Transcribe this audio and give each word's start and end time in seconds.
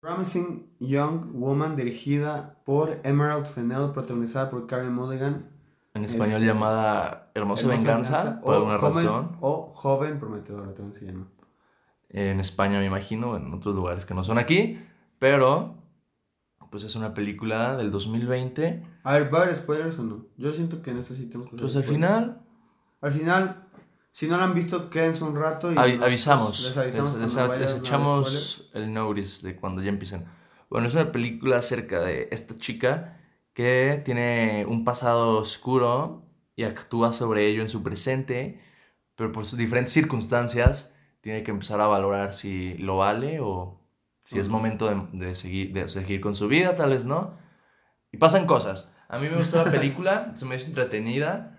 Promising 0.00 0.66
Young 0.80 1.32
Woman, 1.34 1.76
dirigida 1.76 2.56
por 2.64 3.00
Emerald 3.04 3.44
Fennell, 3.46 3.90
protagonizada 3.92 4.48
por 4.50 4.66
Karen 4.66 4.94
Mulligan. 4.94 5.50
En 5.92 6.04
español 6.04 6.36
Este, 6.36 6.46
llamada 6.46 7.30
Hermosa, 7.34 7.68
Venganza, 7.68 8.16
Venganza, 8.16 8.40
por 8.40 8.54
o 8.54 8.56
alguna 8.56 8.78
joven, 8.78 9.06
razón. 9.06 9.36
O 9.40 9.72
Joven 9.74 10.18
Prometedora, 10.18 10.72
también 10.74 10.94
se 10.98 11.06
llama. 11.06 11.26
En 12.08 12.40
España, 12.40 12.78
me 12.78 12.86
imagino, 12.86 13.36
en 13.36 13.52
otros 13.52 13.74
lugares 13.74 14.06
que 14.06 14.14
no 14.14 14.24
son 14.24 14.38
aquí. 14.38 14.80
Pero, 15.18 15.74
pues 16.70 16.84
es 16.84 16.96
una 16.96 17.12
película 17.12 17.76
del 17.76 17.90
2020. 17.90 18.82
A 19.04 19.14
ver, 19.14 19.32
¿va 19.34 19.40
a 19.40 19.42
haber 19.42 19.56
spoilers 19.56 19.98
o 19.98 20.04
no? 20.04 20.24
Yo 20.38 20.52
siento 20.52 20.80
que 20.80 20.92
en 20.92 20.98
esta 20.98 21.14
sí 21.14 21.26
tenemos 21.26 21.50
que 21.50 21.56
hacer 21.56 21.64
Pues 21.66 21.76
al 21.76 21.82
spoilers. 21.84 22.08
final, 22.10 22.42
Al 23.02 23.10
final, 23.12 23.68
si 24.12 24.26
no 24.26 24.36
la 24.38 24.44
han 24.44 24.54
visto, 24.54 24.90
quédense 24.90 25.24
un 25.24 25.36
rato 25.36 25.72
y 25.72 25.76
avi- 25.76 25.96
nos- 25.96 26.06
avisamos. 26.06 26.60
Les 26.62 26.76
avisamos 26.76 27.14
Les, 27.14 27.34
les- 27.34 27.58
les 27.60 27.74
echamos 27.76 28.70
el 28.74 28.92
notice 28.92 29.46
de 29.46 29.56
cuando 29.56 29.82
ya 29.82 29.88
empiecen. 29.90 30.24
Bueno, 30.68 30.86
es 30.88 30.94
una 30.94 31.10
película 31.12 31.58
acerca 31.58 32.00
de 32.00 32.28
esta 32.30 32.56
chica 32.58 33.16
que 33.54 34.00
tiene 34.04 34.64
un 34.68 34.84
pasado 34.84 35.38
oscuro 35.38 36.24
y 36.56 36.64
actúa 36.64 37.12
sobre 37.12 37.46
ello 37.48 37.62
en 37.62 37.68
su 37.68 37.82
presente, 37.82 38.60
pero 39.16 39.32
por 39.32 39.44
sus 39.46 39.58
diferentes 39.58 39.92
circunstancias 39.92 40.94
tiene 41.20 41.42
que 41.42 41.50
empezar 41.50 41.80
a 41.80 41.86
valorar 41.86 42.32
si 42.32 42.74
lo 42.78 42.96
vale 42.98 43.40
o 43.40 43.80
si 44.22 44.38
es 44.38 44.48
momento 44.48 44.88
de, 44.88 45.26
de 45.26 45.34
seguir, 45.34 45.72
de 45.72 45.88
seguir 45.88 46.20
con 46.20 46.36
su 46.36 46.46
vida, 46.48 46.76
tal 46.76 46.90
vez 46.90 47.04
no. 47.04 47.36
Y 48.12 48.16
pasan 48.18 48.46
cosas. 48.46 48.90
A 49.08 49.18
mí 49.18 49.28
me 49.28 49.36
gustó 49.38 49.64
la 49.64 49.70
película, 49.70 50.32
se 50.36 50.44
me 50.46 50.56
hizo 50.56 50.66
entretenida, 50.68 51.58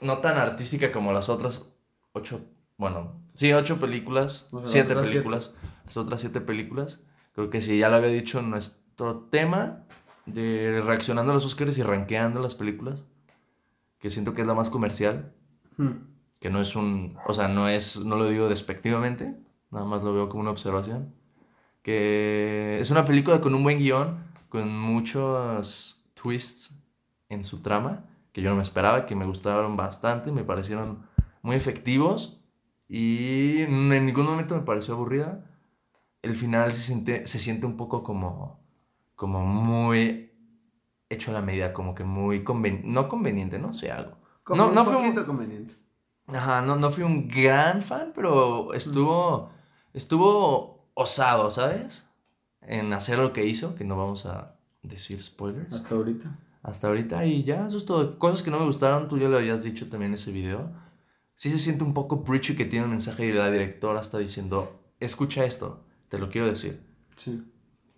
no 0.00 0.18
tan 0.18 0.36
artística 0.38 0.92
como 0.92 1.12
las 1.12 1.28
otras 1.28 1.72
ocho, 2.12 2.40
bueno, 2.76 3.20
sí, 3.34 3.52
ocho 3.52 3.78
películas, 3.80 4.48
sea, 4.50 4.60
las 4.60 4.70
siete 4.70 4.92
otras 4.92 5.08
siete. 5.08 5.12
películas, 5.22 5.54
las 5.84 5.96
otras 5.96 6.20
siete 6.20 6.40
películas. 6.40 7.02
Creo 7.34 7.50
que 7.50 7.60
sí, 7.60 7.78
ya 7.78 7.88
lo 7.88 7.96
había 7.96 8.08
dicho 8.08 8.40
en 8.40 8.50
nuestro 8.50 9.20
tema 9.30 9.84
de 10.26 10.82
reaccionando 10.84 11.32
a 11.32 11.34
los 11.34 11.44
Oscars 11.46 11.78
y 11.78 11.82
rankeando 11.82 12.40
las 12.40 12.54
películas, 12.54 13.04
que 13.98 14.10
siento 14.10 14.32
que 14.34 14.42
es 14.42 14.46
la 14.46 14.54
más 14.54 14.68
comercial, 14.70 15.32
Hmm. 15.76 15.92
que 16.40 16.50
no 16.50 16.60
es 16.60 16.74
un, 16.74 17.16
o 17.26 17.32
sea, 17.34 17.46
no 17.48 17.68
es, 17.68 17.98
no 18.04 18.16
lo 18.16 18.28
digo 18.28 18.48
despectivamente, 18.48 19.36
nada 19.70 19.84
más 19.86 20.02
lo 20.02 20.12
veo 20.12 20.28
como 20.28 20.40
una 20.40 20.50
observación, 20.50 21.14
que 21.82 22.78
es 22.80 22.90
una 22.90 23.04
película 23.04 23.40
con 23.40 23.54
un 23.54 23.62
buen 23.62 23.78
guion, 23.78 24.18
con 24.48 24.76
muchos 24.76 26.04
twists 26.14 26.74
en 27.28 27.44
su 27.44 27.62
trama, 27.62 28.04
que 28.38 28.42
yo 28.44 28.50
no 28.50 28.56
me 28.56 28.62
esperaba, 28.62 29.04
que 29.04 29.16
me 29.16 29.26
gustaron 29.26 29.76
bastante, 29.76 30.30
me 30.30 30.44
parecieron 30.44 31.00
muy 31.42 31.56
efectivos 31.56 32.40
y 32.88 33.62
en 33.62 33.88
ningún 34.06 34.26
momento 34.26 34.54
me 34.54 34.62
pareció 34.62 34.94
aburrida. 34.94 35.44
El 36.22 36.36
final 36.36 36.70
se 36.72 36.82
siente, 36.82 37.26
se 37.26 37.40
siente 37.40 37.66
un 37.66 37.76
poco 37.76 38.04
como, 38.04 38.60
como 39.16 39.44
muy 39.44 40.30
hecho 41.10 41.32
a 41.32 41.34
la 41.34 41.40
medida, 41.42 41.72
como 41.72 41.96
que 41.96 42.04
muy 42.04 42.44
conven- 42.44 42.82
no 42.84 43.08
conveniente, 43.08 43.58
no 43.58 43.72
sé, 43.72 43.90
algo. 43.90 44.16
Como 44.44 44.62
No- 44.62 44.68
un 44.68 44.74
no 44.76 44.84
fue 44.84 44.94
un- 44.94 45.02
poquito 45.02 45.26
conveniente. 45.26 45.74
Ajá, 46.28 46.60
no, 46.62 46.76
no 46.76 46.90
fui 46.90 47.02
un 47.02 47.26
gran 47.26 47.82
fan, 47.82 48.12
pero 48.14 48.72
estuvo, 48.72 49.50
estuvo 49.94 50.86
osado, 50.94 51.50
¿sabes? 51.50 52.06
En 52.60 52.92
hacer 52.92 53.18
lo 53.18 53.32
que 53.32 53.46
hizo, 53.46 53.74
que 53.74 53.82
no 53.84 53.96
vamos 53.96 54.26
a 54.26 54.54
decir 54.82 55.20
spoilers 55.24 55.74
Hasta 55.74 55.94
ahorita. 55.96 56.38
Hasta 56.62 56.88
ahorita 56.88 57.24
y 57.26 57.44
ya, 57.44 57.66
eso 57.66 57.76
es 57.78 57.84
todo. 57.86 58.18
Cosas 58.18 58.42
que 58.42 58.50
no 58.50 58.58
me 58.58 58.66
gustaron, 58.66 59.08
tú 59.08 59.18
ya 59.18 59.28
lo 59.28 59.36
habías 59.38 59.62
dicho 59.62 59.88
también 59.88 60.10
en 60.10 60.14
ese 60.14 60.32
video. 60.32 60.70
Sí 61.34 61.50
se 61.50 61.58
siente 61.58 61.84
un 61.84 61.94
poco 61.94 62.24
preachy 62.24 62.56
que 62.56 62.64
tiene 62.64 62.84
un 62.86 62.90
mensaje 62.90 63.26
y 63.26 63.32
la 63.32 63.50
directora 63.50 64.00
está 64.00 64.18
diciendo, 64.18 64.80
escucha 65.00 65.44
esto, 65.44 65.84
te 66.08 66.18
lo 66.18 66.28
quiero 66.30 66.48
decir. 66.48 66.82
Sí. 67.16 67.42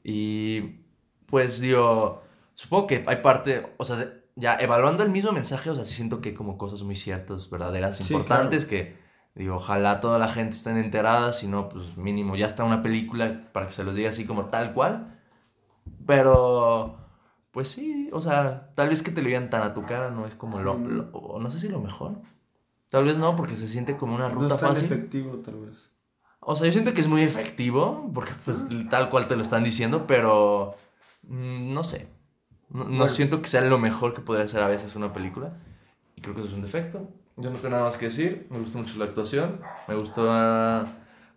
Y 0.04 0.82
pues 1.26 1.60
digo, 1.60 2.22
supongo 2.54 2.86
que 2.86 3.04
hay 3.06 3.16
parte, 3.16 3.74
o 3.78 3.84
sea, 3.84 3.96
de- 3.96 4.20
ya 4.36 4.56
evaluando 4.56 5.02
el 5.02 5.10
mismo 5.10 5.32
mensaje, 5.32 5.70
o 5.70 5.74
sea, 5.74 5.84
sí 5.84 5.94
siento 5.94 6.20
que 6.20 6.30
hay 6.30 6.34
como 6.34 6.56
cosas 6.58 6.82
muy 6.82 6.96
ciertas, 6.96 7.48
verdaderas, 7.50 7.96
Sí, 7.96 8.02
importantes, 8.04 8.64
que 8.64 8.96
digo, 9.34 9.56
ojalá 9.56 10.00
toda 10.00 10.18
la 10.18 10.28
gente 10.28 10.56
esté 10.56 10.70
enterada, 10.70 11.32
si 11.32 11.46
no, 11.46 11.68
pues 11.68 11.96
mínimo 11.96 12.36
ya 12.36 12.46
está 12.46 12.64
una 12.64 12.82
película 12.82 13.50
para 13.52 13.66
que 13.66 13.72
se 13.72 13.84
los 13.84 13.94
diga 13.94 14.10
así 14.10 14.26
como 14.26 14.46
tal 14.46 14.72
cual. 14.74 15.18
Pero, 16.06 16.98
pues 17.50 17.68
sí, 17.68 18.08
o 18.12 18.20
sea, 18.20 18.70
tal 18.74 18.88
vez 18.90 19.02
que 19.02 19.10
te 19.10 19.22
lo 19.22 19.28
digan 19.28 19.50
tan 19.50 19.62
a 19.62 19.74
tu 19.74 19.84
cara 19.84 20.10
no 20.10 20.26
es 20.26 20.34
como 20.34 20.58
Sí, 20.58 20.64
lo, 20.64 20.78
no. 20.78 20.88
lo- 20.88 21.38
no 21.40 21.50
sé 21.50 21.60
si 21.60 21.68
lo 21.68 21.80
mejor. 21.80 22.12
Tal 22.90 23.04
vez 23.04 23.16
no, 23.18 23.36
porque 23.36 23.56
se 23.56 23.68
siente 23.68 23.96
como 23.96 24.14
una 24.16 24.28
No 24.28 24.34
ruta 24.36 24.54
es 24.54 24.60
tan 24.60 24.70
fácil. 24.70 24.84
efectivo, 24.86 25.36
tal 25.38 25.56
vez. 25.56 25.90
O 26.40 26.56
sea, 26.56 26.66
yo 26.66 26.72
siento 26.72 26.92
que 26.94 27.00
es 27.00 27.08
muy 27.08 27.22
efectivo, 27.22 28.10
porque 28.14 28.32
pues 28.44 28.64
tal 28.88 29.10
cual 29.10 29.28
te 29.28 29.36
lo 29.36 29.42
están 29.42 29.62
diciendo, 29.62 30.06
pero 30.06 30.74
mm, 31.24 31.72
no 31.74 31.84
sé. 31.84 32.08
No, 32.70 32.84
no 32.84 32.90
Bueno. 32.90 33.08
siento 33.08 33.42
que 33.42 33.48
sea 33.48 33.60
lo 33.62 33.78
mejor 33.78 34.14
que 34.14 34.20
podría 34.22 34.48
ser 34.48 34.62
a 34.62 34.68
veces 34.68 34.96
una 34.96 35.12
película. 35.12 35.52
Y 36.16 36.20
creo 36.22 36.34
que 36.34 36.40
eso 36.40 36.50
es 36.50 36.54
un 36.56 36.62
defecto. 36.62 37.08
Yo 37.36 37.50
no 37.50 37.56
tengo 37.56 37.70
nada 37.70 37.84
más 37.84 37.96
que 37.98 38.06
decir. 38.06 38.46
Me 38.50 38.58
gustó 38.58 38.78
mucho 38.78 38.98
la 38.98 39.04
actuación. 39.06 39.60
Me 39.88 39.94
gustó 39.94 40.26
ah, 40.30 40.86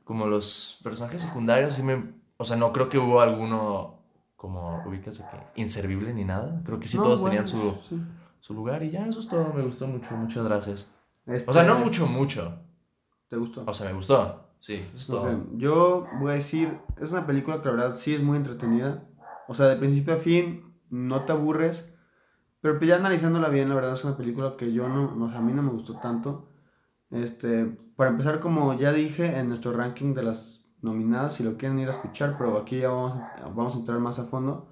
como 0.04 0.28
los 0.28 0.80
personajes 0.84 1.22
secundarios. 1.22 1.74
Sí 1.74 1.84
me, 1.84 2.04
o 2.38 2.46
sea, 2.46 2.56
no 2.58 2.72
creo 2.74 2.90
que 2.90 2.98
hubo 2.98 3.20
alguno 3.22 4.00
como, 4.44 4.84
ubicas, 4.86 5.18
de 5.18 5.24
que 5.24 5.62
inservible 5.62 6.14
ni 6.14 6.26
nada. 6.26 6.62
Creo 6.66 6.78
que 6.78 6.88
sí 6.90 6.98
No, 6.98 7.04
todos 7.04 7.22
bueno, 7.22 7.44
tenían 7.44 7.48
su, 7.48 7.76
sí. 7.88 8.02
su 8.42 8.54
lugar 8.54 8.84
y 8.84 8.92
ya, 8.92 9.08
eso 9.08 9.22
es 9.22 9.30
todo. 9.30 9.54
Me 9.54 9.62
gustó 9.64 9.88
mucho. 9.88 10.14
Muchas 10.18 10.44
gracias. 10.44 10.92
Este, 11.26 11.50
O 11.50 11.54
sea, 11.54 11.64
no 11.64 11.76
mucho, 11.80 12.06
mucho. 12.08 12.60
¿Te 13.30 13.38
gustó? 13.38 13.64
O 13.66 13.74
sea, 13.74 13.88
me 13.88 13.94
gustó. 13.94 14.50
Sí, 14.60 14.74
eso 14.76 14.98
es 14.98 15.08
todo. 15.08 15.46
Yo 15.56 16.06
voy 16.20 16.32
a 16.32 16.36
decir, 16.36 16.78
es 17.02 17.12
una 17.14 17.26
película 17.26 17.62
que 17.62 17.70
la 17.70 17.76
verdad 17.76 17.96
sí 17.96 18.14
es 18.14 18.22
muy 18.22 18.36
entretenida. 18.36 19.06
O 19.48 19.54
sea, 19.56 19.68
de 19.68 19.78
principio 19.78 20.14
a 20.14 20.18
fin 20.18 20.76
no 20.90 21.22
te 21.24 21.32
aburres. 21.32 21.90
Pero 22.60 22.78
pues 22.78 22.90
ya 22.90 22.98
analizándola 22.98 23.48
bien, 23.48 23.70
la 23.70 23.76
verdad 23.76 23.94
es 23.94 24.04
una 24.04 24.18
película 24.18 24.56
que 24.58 24.74
yo 24.74 24.90
no, 24.90 25.16
no- 25.16 25.34
a 25.36 25.42
mí 25.42 25.54
no 25.54 25.64
me 25.64 25.72
gustó 25.72 25.96
tanto. 26.00 26.50
Este, 27.12 27.66
para 27.96 28.10
empezar, 28.10 28.40
como 28.40 28.74
ya 28.74 28.92
dije 28.92 29.38
en 29.40 29.48
nuestro 29.48 29.72
ranking 29.74 30.14
de 30.14 30.24
las 30.24 30.63
nominadas, 30.84 31.36
si 31.36 31.44
lo 31.44 31.58
quieren 31.58 31.80
ir 31.80 31.88
a 31.88 31.92
escuchar, 31.92 32.36
pero 32.38 32.58
aquí 32.58 32.80
ya 32.80 32.90
vamos, 32.90 33.18
a- 33.18 33.48
vamos 33.54 33.76
a 33.76 33.78
entrar 33.80 34.00
más 34.00 34.20
a 34.20 34.26
fondo. 34.26 34.70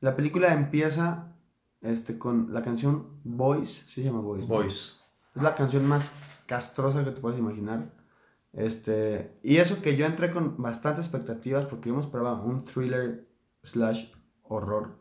La 0.00 0.14
película 0.16 0.52
empieza 0.52 1.32
este, 1.80 2.18
con 2.18 2.52
la 2.52 2.62
canción 2.62 3.20
Boys, 3.24 3.84
se 3.88 4.02
llama 4.02 4.20
Boys. 4.20 4.42
¿no? 4.42 4.48
Boys. 4.48 5.00
Es 5.34 5.42
la 5.42 5.54
canción 5.54 5.86
más 5.86 6.12
castrosa 6.46 7.04
que 7.04 7.10
te 7.10 7.20
puedes 7.20 7.38
imaginar. 7.38 7.90
Este, 8.52 9.38
y 9.42 9.56
eso 9.56 9.82
que 9.82 9.96
yo 9.96 10.06
entré 10.06 10.30
con 10.30 10.62
bastantes 10.62 11.06
expectativas 11.06 11.64
porque 11.64 11.88
yo 11.88 11.94
me 11.96 12.00
esperaba 12.00 12.40
un 12.40 12.64
thriller 12.64 13.28
slash 13.62 14.12
horror. 14.42 15.00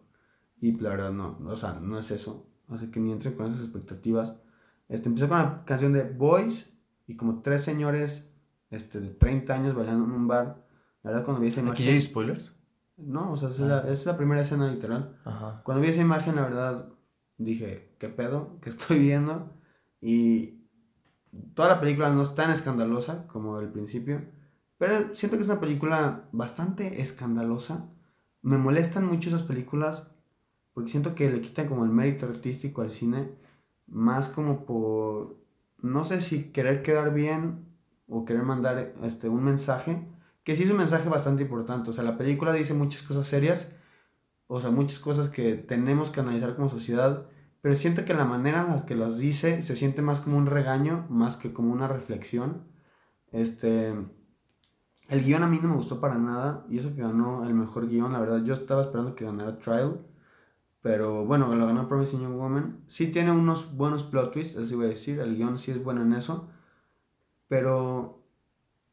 Y 0.59 0.71
la 0.79 0.89
verdad 0.89 1.11
no, 1.11 1.37
o 1.45 1.55
sea, 1.55 1.73
no 1.81 1.99
es 1.99 2.09
eso. 2.11 2.47
Así 2.69 2.89
que 2.89 2.99
ni 2.99 3.11
entré 3.11 3.33
con 3.35 3.47
esas 3.47 3.61
expectativas. 3.61 4.35
Este, 4.89 5.09
empezó 5.09 5.27
con 5.29 5.37
la 5.37 5.63
canción 5.65 5.93
de 5.93 6.03
Boys 6.09 6.73
y 7.05 7.15
como 7.15 7.41
tres 7.41 7.63
señores 7.63 8.32
este, 8.73 8.99
de 8.99 9.09
30 9.09 9.53
años 9.53 9.75
bailando 9.75 10.05
en 10.05 10.11
un 10.11 10.27
bar. 10.27 10.65
La 11.03 11.11
verdad 11.11 11.25
cuando 11.25 11.41
vi 11.41 11.49
esa 11.49 11.61
¿Aquí 11.61 11.67
imagen... 11.67 11.85
ya 11.85 11.91
hay 11.91 12.01
spoilers? 12.01 12.53
No, 12.97 13.31
o 13.31 13.35
sea, 13.35 13.49
es, 13.49 13.59
la, 13.59 13.81
es 13.89 14.05
la 14.05 14.17
primera 14.17 14.41
escena 14.41 14.71
literal. 14.71 15.17
Ajá. 15.25 15.61
Cuando 15.63 15.81
vi 15.81 15.89
esa 15.89 16.01
imagen, 16.01 16.35
la 16.35 16.43
verdad, 16.43 16.89
dije, 17.37 17.95
¿qué 17.99 18.09
pedo? 18.09 18.59
¿Qué 18.61 18.69
estoy 18.69 18.99
viendo? 18.99 19.51
Y 20.01 20.59
toda 21.53 21.69
la 21.69 21.79
película 21.79 22.09
no 22.13 22.21
es 22.21 22.35
tan 22.35 22.51
escandalosa 22.51 23.27
como 23.27 23.59
el 23.59 23.69
principio, 23.69 24.21
pero 24.77 25.15
siento 25.15 25.37
que 25.37 25.43
es 25.43 25.49
una 25.49 25.59
película 25.59 26.27
bastante 26.31 27.01
escandalosa. 27.01 27.89
Me 28.41 28.57
molestan 28.57 29.05
mucho 29.05 29.29
esas 29.29 29.43
películas 29.43 30.07
porque 30.73 30.89
siento 30.89 31.15
que 31.15 31.29
le 31.29 31.41
quitan 31.41 31.67
como 31.67 31.85
el 31.85 31.91
mérito 31.91 32.25
artístico 32.25 32.81
al 32.81 32.89
cine, 32.89 33.31
más 33.87 34.29
como 34.29 34.65
por, 34.65 35.37
no 35.81 36.03
sé 36.03 36.21
si 36.21 36.51
querer 36.51 36.81
quedar 36.81 37.13
bien 37.13 37.72
o 38.07 38.25
querer 38.25 38.43
mandar 38.43 38.93
este, 39.03 39.29
un 39.29 39.43
mensaje, 39.43 40.07
que 40.43 40.55
sí 40.55 40.63
es 40.63 40.71
un 40.71 40.77
mensaje 40.77 41.09
bastante 41.09 41.43
importante. 41.43 41.89
O 41.89 41.93
sea, 41.93 42.03
la 42.03 42.17
película 42.17 42.53
dice 42.53 42.73
muchas 42.73 43.01
cosas 43.03 43.27
serias, 43.27 43.71
o 44.47 44.59
sea, 44.61 44.71
muchas 44.71 44.99
cosas 44.99 45.29
que 45.29 45.55
tenemos 45.55 46.09
que 46.09 46.19
analizar 46.19 46.55
como 46.55 46.69
sociedad, 46.69 47.27
pero 47.61 47.75
siento 47.75 48.05
que 48.05 48.13
la 48.13 48.25
manera 48.25 48.61
en 48.61 48.67
la 48.67 48.85
que 48.85 48.95
las 48.95 49.17
dice 49.17 49.61
se 49.61 49.75
siente 49.75 50.01
más 50.01 50.19
como 50.19 50.37
un 50.37 50.47
regaño, 50.47 51.05
más 51.09 51.37
que 51.37 51.53
como 51.53 51.71
una 51.71 51.87
reflexión. 51.87 52.63
Este, 53.31 53.95
el 55.09 55.23
guion 55.23 55.43
a 55.43 55.47
mí 55.47 55.59
no 55.61 55.69
me 55.69 55.75
gustó 55.75 55.99
para 55.99 56.17
nada, 56.17 56.65
y 56.69 56.77
eso 56.77 56.95
que 56.95 57.01
ganó 57.01 57.45
el 57.45 57.53
mejor 57.53 57.87
guion, 57.87 58.13
la 58.13 58.19
verdad, 58.19 58.43
yo 58.43 58.53
estaba 58.53 58.81
esperando 58.81 59.15
que 59.15 59.25
ganara 59.25 59.59
Trial, 59.59 60.05
pero 60.81 61.25
bueno, 61.25 61.53
lo 61.55 61.65
ganó 61.65 61.87
Promising 61.87 62.21
Young 62.21 62.35
Woman. 62.35 62.83
Sí 62.87 63.07
tiene 63.07 63.31
unos 63.31 63.75
buenos 63.75 64.03
plot 64.03 64.33
twists, 64.33 64.57
así 64.57 64.75
voy 64.75 64.87
a 64.87 64.89
decir, 64.89 65.19
el 65.19 65.35
guion 65.35 65.57
sí 65.57 65.71
es 65.71 65.81
bueno 65.83 66.01
en 66.01 66.13
eso, 66.13 66.49
pero 67.47 68.23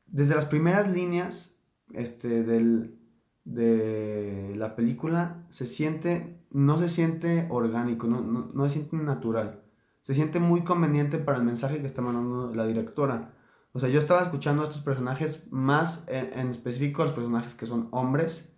desde 0.06 0.34
las 0.34 0.46
primeras 0.46 0.90
líneas 0.90 1.54
este, 1.92 2.42
del, 2.42 2.98
de 3.44 4.54
la 4.56 4.76
película 4.76 5.46
se 5.50 5.66
siente, 5.66 6.44
no 6.50 6.78
se 6.78 6.88
siente 6.88 7.46
orgánico, 7.50 8.06
no, 8.06 8.20
no, 8.20 8.50
no 8.52 8.64
se 8.64 8.70
siente 8.70 8.96
natural. 8.96 9.62
Se 10.02 10.14
siente 10.14 10.40
muy 10.40 10.62
conveniente 10.62 11.18
para 11.18 11.38
el 11.38 11.44
mensaje 11.44 11.80
que 11.80 11.86
está 11.86 12.02
mandando 12.02 12.54
la 12.54 12.66
directora. 12.66 13.34
O 13.72 13.78
sea, 13.78 13.88
yo 13.88 14.00
estaba 14.00 14.22
escuchando 14.22 14.62
a 14.62 14.64
estos 14.64 14.80
personajes 14.80 15.42
más 15.50 16.02
en, 16.08 16.38
en 16.38 16.48
específico, 16.48 17.02
los 17.02 17.12
personajes 17.12 17.54
que 17.54 17.66
son 17.66 17.88
hombres, 17.92 18.50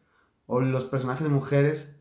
o 0.47 0.61
los 0.61 0.85
personajes 0.85 1.25
de 1.25 1.31
mujeres, 1.31 1.95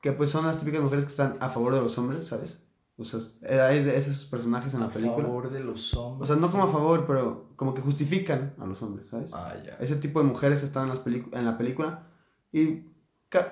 que 0.00 0.12
pues 0.12 0.30
son 0.30 0.46
las 0.46 0.58
típicas 0.58 0.82
mujeres 0.82 1.04
que 1.04 1.10
están 1.10 1.36
a 1.40 1.48
favor 1.48 1.74
de 1.74 1.80
los 1.80 1.96
hombres, 1.98 2.26
¿sabes? 2.26 2.60
O 3.00 3.04
sea, 3.04 3.20
hay 3.68 3.84
de 3.84 3.96
esos 3.96 4.26
personajes 4.26 4.74
en 4.74 4.80
la 4.80 4.88
película. 4.88 5.24
A 5.24 5.28
favor 5.28 5.50
de 5.50 5.60
los 5.60 5.94
hombres. 5.94 6.28
O 6.28 6.34
sea, 6.34 6.40
no 6.40 6.50
como 6.50 6.64
a 6.64 6.68
favor, 6.68 7.06
pero 7.06 7.52
como 7.54 7.72
que 7.72 7.80
justifican 7.80 8.56
a 8.58 8.66
los 8.66 8.82
hombres, 8.82 9.08
¿sabes? 9.08 9.32
Ah, 9.32 9.54
ya. 9.64 9.74
Ese 9.74 9.94
tipo 9.96 10.18
de 10.18 10.26
mujeres 10.26 10.64
están 10.64 10.84
en, 10.84 10.88
las 10.88 11.02
en 11.06 11.44
la 11.44 11.56
película 11.56 12.08
y 12.50 12.88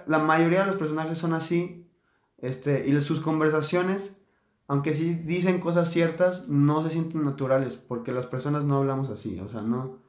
la 0.07 0.19
mayoría 0.19 0.61
de 0.61 0.67
los 0.67 0.75
personajes 0.75 1.17
son 1.17 1.33
así. 1.33 1.89
Este, 2.39 2.89
y 2.89 3.01
sus 3.01 3.21
conversaciones, 3.21 4.17
aunque 4.67 4.95
sí 4.95 5.15
dicen 5.15 5.61
cosas 5.61 5.91
ciertas, 5.93 6.49
no 6.49 6.83
se 6.83 6.91
sienten 6.91 7.25
naturales 7.25 7.77
porque 7.77 8.11
las 8.13 8.27
personas 8.27 8.65
no 8.65 8.79
hablamos 8.79 9.11
así. 9.11 9.39
O 9.39 9.49
sea, 9.49 9.63
no. 9.63 10.03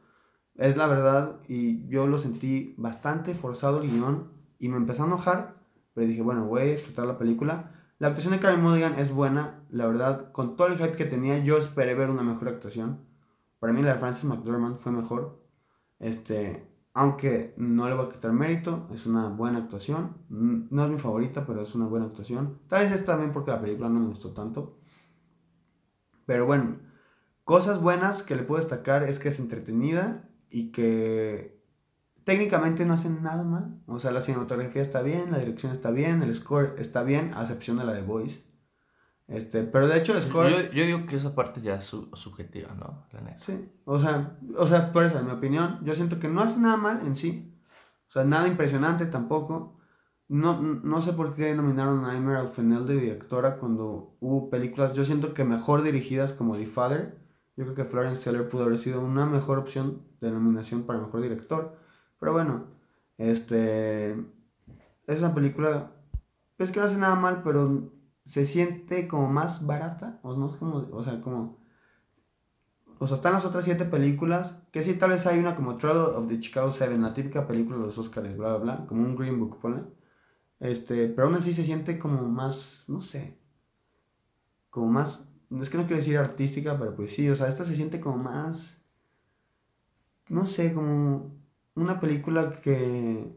Es 0.56 0.78
la 0.78 0.88
verdad 0.88 1.42
y 1.48 1.88
yo 1.88 2.08
lo 2.08 2.18
sentí 2.18 2.74
bastante 2.80 3.36
forzado 3.36 3.84
el 3.84 3.92
guion 3.92 4.32
y 4.58 4.70
me 4.70 4.78
empezó 4.78 5.04
a 5.04 5.08
enojar, 5.08 5.58
pero 5.94 6.08
dije, 6.08 6.24
bueno, 6.24 6.46
voy 6.46 6.62
a 6.62 6.66
disfrutar 6.66 7.06
la 7.06 7.20
película. 7.20 7.77
La 8.00 8.10
actuación 8.10 8.34
de 8.34 8.40
Karen 8.40 8.62
Mulligan 8.62 9.00
es 9.00 9.12
buena, 9.12 9.64
la 9.72 9.88
verdad, 9.88 10.32
con 10.32 10.56
todo 10.56 10.68
el 10.68 10.78
hype 10.78 10.96
que 10.96 11.06
tenía, 11.06 11.40
yo 11.40 11.58
esperé 11.58 11.96
ver 11.96 12.12
una 12.12 12.22
mejor 12.22 12.50
actuación. 12.50 13.00
Para 13.60 13.74
mí 13.74 13.82
la 13.82 13.94
de 13.94 14.00
Frances 14.00 14.24
McDormand 14.24 14.78
fue 14.78 14.92
mejor. 14.92 15.44
Este, 15.98 16.68
aunque 16.94 17.56
no 17.58 17.90
le 17.90 17.96
voy 17.96 18.06
a 18.06 18.10
quitar 18.10 18.32
mérito, 18.34 18.88
es 18.94 19.08
una 19.08 19.30
buena 19.30 19.60
actuación. 19.60 20.18
No 20.30 20.86
es 20.86 20.92
mi 20.92 21.00
favorita, 21.00 21.46
pero 21.46 21.64
es 21.64 21.74
una 21.74 21.88
buena 21.88 22.06
actuación. 22.06 22.60
Tal 22.68 22.84
vez 22.84 22.94
es 22.94 23.04
también 23.04 23.34
porque 23.34 23.50
la 23.50 23.62
película 23.62 23.90
no 23.90 24.00
me 24.00 24.10
gustó 24.10 24.32
tanto. 24.32 24.78
Pero 26.28 26.46
bueno, 26.46 26.78
cosas 27.46 27.82
buenas 27.82 28.22
que 28.22 28.36
le 28.36 28.44
puedo 28.44 28.62
destacar 28.62 29.04
es 29.04 29.18
que 29.18 29.30
es 29.30 29.40
entretenida 29.40 30.30
y 30.52 30.72
que 30.72 31.57
técnicamente 32.28 32.86
no 32.86 32.94
hacen 32.94 33.24
nada 33.24 33.46
mal. 33.46 33.80
O 33.88 34.00
sea, 34.00 34.12
la 34.12 34.20
cinematografía 34.20 34.82
está 34.82 35.02
bien, 35.02 35.32
la 35.32 35.40
dirección 35.40 35.72
está 35.72 35.92
bien, 35.92 36.22
el 36.22 36.36
score 36.36 36.76
está 36.78 37.02
bien, 37.04 37.32
a 37.34 37.44
excepción 37.44 37.78
de 37.78 37.86
la 37.86 37.94
de 37.94 38.02
Voice. 38.02 38.44
Este, 39.30 39.64
pero 39.64 39.88
de 39.88 39.98
hecho 39.98 40.14
el 40.14 40.22
score... 40.22 40.50
Yo, 40.50 40.72
yo 40.74 40.86
digo 40.86 41.06
que 41.06 41.16
esa 41.16 41.34
parte 41.34 41.62
ya 41.62 41.76
es 41.76 41.86
su- 41.86 42.10
subjetiva, 42.16 42.74
¿no? 42.76 43.06
La 43.14 43.22
neta. 43.22 43.38
Sí, 43.38 43.72
o 43.86 43.98
sea, 43.98 44.38
o 44.58 44.68
sea, 44.68 44.92
por 44.92 45.06
eso, 45.06 45.18
en 45.18 45.26
mi 45.26 45.32
opinión, 45.32 45.80
yo 45.86 45.96
siento 45.96 46.20
que 46.20 46.28
no 46.28 46.42
hace 46.42 46.60
nada 46.60 46.76
mal 46.76 47.02
en 47.06 47.16
sí. 47.16 47.54
O 48.10 48.12
sea, 48.12 48.26
nada 48.26 48.46
impresionante 48.50 49.06
tampoco. 49.06 49.80
No, 50.28 50.62
no 50.62 51.02
sé 51.02 51.14
por 51.14 51.34
qué 51.34 51.56
nominaron 51.56 52.04
a 52.04 52.18
Emerald 52.18 52.52
Fennell 52.52 52.86
de 52.86 52.98
directora 52.98 53.56
cuando 53.56 54.18
hubo 54.20 54.50
películas, 54.50 54.92
yo 54.92 55.06
siento 55.06 55.34
que 55.34 55.46
mejor 55.46 55.82
dirigidas 55.82 56.34
como 56.34 56.58
The 56.58 56.66
Father. 56.68 57.18
Yo 57.56 57.64
creo 57.64 57.76
que 57.76 57.86
Florence 57.86 58.22
Seller 58.22 58.50
pudo 58.50 58.64
haber 58.66 58.78
sido 58.78 59.00
una 59.00 59.26
mejor 59.26 59.60
opción 59.60 60.02
de 60.20 60.30
nominación 60.30 60.84
para 60.84 61.00
mejor 61.00 61.22
director. 61.22 61.87
Pero 62.20 62.34
bueno, 62.34 62.66
este. 63.18 64.12
Es 65.06 65.20
una 65.20 65.34
película. 65.34 65.92
Pues 66.58 66.72
que 66.72 66.80
no 66.80 66.86
hace 66.86 66.98
nada 66.98 67.16
mal, 67.16 67.44
pero 67.44 67.94
se 68.26 68.46
siente 68.46 69.08
como 69.08 69.28
más 69.28 69.66
barata. 69.66 70.20
O 70.24 70.36
no 70.36 70.50
sé 70.50 70.58
cómo. 70.58 70.88
O 70.92 71.04
sea, 71.04 71.22
como. 71.22 71.60
O 73.00 73.06
sea, 73.08 73.16
están 73.16 73.34
las 73.34 73.46
otras 73.46 73.64
siete 73.64 73.86
películas. 73.86 74.56
Que 74.72 74.84
sí, 74.84 74.96
tal 74.96 75.12
vez 75.12 75.26
hay 75.28 75.40
una 75.40 75.56
como 75.56 75.78
Trial 75.78 75.98
of 75.98 76.28
the 76.28 76.40
Chicago 76.40 76.72
7, 76.72 76.98
la 76.98 77.14
típica 77.14 77.48
película 77.48 77.78
de 77.78 77.84
los 77.84 77.98
Oscars, 77.98 78.36
bla, 78.36 78.58
bla, 78.58 78.58
bla. 78.58 78.86
Como 78.88 79.04
un 79.04 79.16
Green 79.16 79.40
Book, 79.40 79.60
ponle. 79.60 79.84
Este, 80.60 81.08
pero 81.10 81.28
aún 81.28 81.36
así 81.36 81.54
se 81.54 81.64
siente 81.64 82.00
como 82.00 82.24
más. 82.24 82.86
No 82.88 83.02
sé. 83.02 83.40
Como 84.70 84.88
más. 84.88 85.30
Es 85.62 85.70
que 85.70 85.78
no 85.78 85.84
quiero 85.84 85.98
decir 85.98 86.18
artística, 86.18 86.78
pero 86.78 86.96
pues 86.96 87.14
sí. 87.14 87.30
O 87.30 87.36
sea, 87.36 87.48
esta 87.48 87.64
se 87.64 87.76
siente 87.76 88.00
como 88.00 88.18
más. 88.18 88.84
No 90.30 90.46
sé, 90.46 90.74
como 90.74 91.37
una 91.78 92.00
película 92.00 92.60
que 92.62 93.36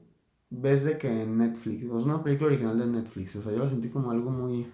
ves 0.50 0.84
de 0.84 0.98
que 0.98 1.22
en 1.22 1.38
Netflix, 1.38 1.86
o 1.88 1.98
es 1.98 2.04
una 2.04 2.22
película 2.22 2.48
original 2.48 2.78
de 2.78 2.86
Netflix, 2.86 3.36
o 3.36 3.42
sea, 3.42 3.52
yo 3.52 3.58
lo 3.58 3.68
sentí 3.68 3.88
como 3.88 4.10
algo 4.10 4.30
muy, 4.30 4.70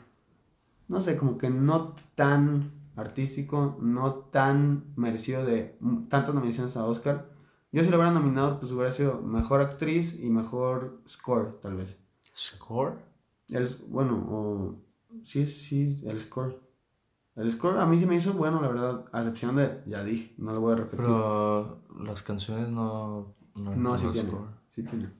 no 0.88 1.00
sé, 1.00 1.16
como 1.16 1.36
que 1.36 1.50
no 1.50 1.94
tan 2.14 2.72
artístico, 2.96 3.76
no 3.80 4.14
tan 4.14 4.94
merecido 4.96 5.44
de 5.44 5.78
tantas 6.08 6.34
nominaciones 6.34 6.76
a 6.76 6.86
Oscar. 6.86 7.30
Yo 7.72 7.84
si 7.84 7.90
lo 7.90 7.96
hubiera 7.96 8.12
nominado, 8.12 8.58
pues 8.58 8.72
hubiera 8.72 8.90
sido 8.90 9.20
mejor 9.20 9.60
actriz 9.60 10.18
y 10.18 10.30
mejor 10.30 11.02
score, 11.06 11.60
tal 11.60 11.76
vez. 11.76 11.98
¿Score? 12.34 12.94
El, 13.48 13.68
bueno, 13.88 14.26
o, 14.30 14.74
sí, 15.22 15.46
sí, 15.46 16.02
el 16.06 16.18
score. 16.20 16.58
El 17.34 17.52
score 17.52 17.78
a 17.78 17.86
mí 17.86 17.98
sí 17.98 18.06
me 18.06 18.16
hizo 18.16 18.32
bueno, 18.32 18.62
la 18.62 18.68
verdad, 18.68 19.04
a 19.12 19.18
excepción 19.20 19.56
de, 19.56 19.82
ya 19.86 20.02
dije, 20.02 20.34
no 20.38 20.52
lo 20.52 20.60
voy 20.60 20.72
a 20.72 20.76
repetir. 20.76 21.04
Pero 21.04 21.82
las 22.02 22.22
canciones 22.22 22.70
no. 22.70 23.34
No, 23.62 23.76
no, 23.76 23.98
sí 23.98 24.06
tiene, 24.12 24.32
sí 24.70 24.82
tiene. 24.82 25.10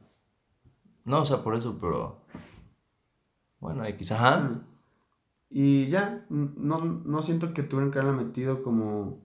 No, 1.04 1.20
o 1.20 1.24
sea, 1.24 1.42
por 1.42 1.54
eso, 1.54 1.78
pero. 1.80 2.22
Bueno, 3.60 3.84
X. 3.84 4.12
Ajá. 4.12 4.40
Mm. 4.40 4.66
Y 5.48 5.86
ya, 5.86 6.26
no, 6.28 6.80
no 6.80 7.22
siento 7.22 7.54
que 7.54 7.62
tuvieran 7.62 7.90
que 7.90 8.00
haberla 8.00 8.20
metido 8.22 8.62
como 8.62 9.24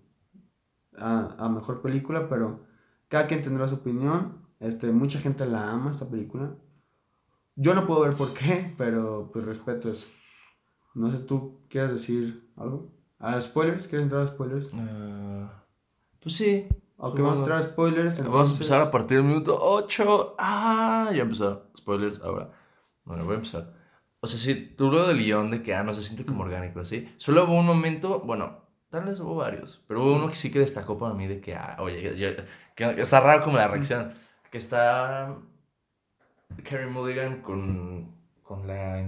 a, 0.97 1.35
a 1.37 1.49
mejor 1.49 1.81
película, 1.81 2.29
pero 2.29 2.61
cada 3.07 3.27
quien 3.27 3.41
tendrá 3.41 3.67
su 3.67 3.75
opinión. 3.75 4.39
Este, 4.59 4.91
mucha 4.91 5.19
gente 5.19 5.45
la 5.45 5.71
ama 5.71 5.91
esta 5.91 6.07
película. 6.07 6.55
Yo 7.55 7.73
no 7.73 7.87
puedo 7.87 8.01
ver 8.01 8.15
por 8.15 8.33
qué, 8.33 8.73
pero 8.77 9.29
pues 9.33 9.45
respeto 9.45 9.89
eso. 9.89 10.07
No 10.93 11.09
sé, 11.09 11.17
¿tú 11.19 11.61
quieres 11.67 11.91
decir 11.91 12.51
algo? 12.55 12.91
¿A 13.17 13.39
spoilers? 13.41 13.87
¿Quieres 13.87 14.03
entrar 14.03 14.21
a 14.21 14.27
spoilers? 14.27 14.69
Ah, 14.73 15.63
pues 16.19 16.35
sí. 16.35 16.67
Ok, 17.03 17.17
supongo. 17.17 17.23
vamos 17.23 17.35
a 17.35 17.41
entrar 17.41 17.57
a 17.59 17.63
spoilers. 17.63 18.19
Vamos 18.23 18.49
a 18.49 18.53
empezar 18.53 18.75
a 18.75 18.83
entonces- 18.83 18.91
partir 18.91 19.17
del 19.17 19.25
minuto 19.25 19.57
8. 19.59 20.35
Ah, 20.37 21.09
ya 21.13 21.21
empezó. 21.23 21.67
Spoilers 21.77 22.21
ahora. 22.21 22.49
Bueno, 23.05 23.23
voy 23.25 23.33
a 23.33 23.37
empezar. 23.37 23.73
O 24.19 24.27
sea, 24.27 24.39
si 24.39 24.53
tú 24.75 24.91
lo 24.91 25.07
del 25.07 25.17
guion 25.17 25.49
de 25.51 25.63
que 25.63 25.73
ah, 25.73 25.83
no 25.83 25.93
se 25.93 26.03
siente 26.03 26.25
como 26.25 26.43
orgánico, 26.43 26.79
así. 26.79 27.11
Solo 27.17 27.45
hubo 27.45 27.57
un 27.57 27.65
momento, 27.65 28.19
bueno, 28.19 28.59
tal 28.89 29.05
vez 29.05 29.19
hubo 29.19 29.35
varios, 29.35 29.81
pero 29.87 30.03
hubo 30.03 30.15
uno 30.15 30.29
que 30.29 30.35
sí 30.35 30.51
que 30.51 30.59
destacó 30.59 30.97
para 30.99 31.15
mí 31.15 31.25
de 31.27 31.41
que, 31.41 31.55
ah, 31.55 31.77
oye, 31.79 32.15
yo- 32.17 32.43
que 32.75 33.01
está 33.01 33.19
raro 33.21 33.43
como 33.43 33.57
la 33.57 33.67
reacción. 33.67 34.13
Que 34.51 34.57
está 34.59 35.35
Carrie 36.63 36.87
Mulligan 36.87 37.41
con, 37.41 38.13
con 38.43 38.67
la, 38.67 39.03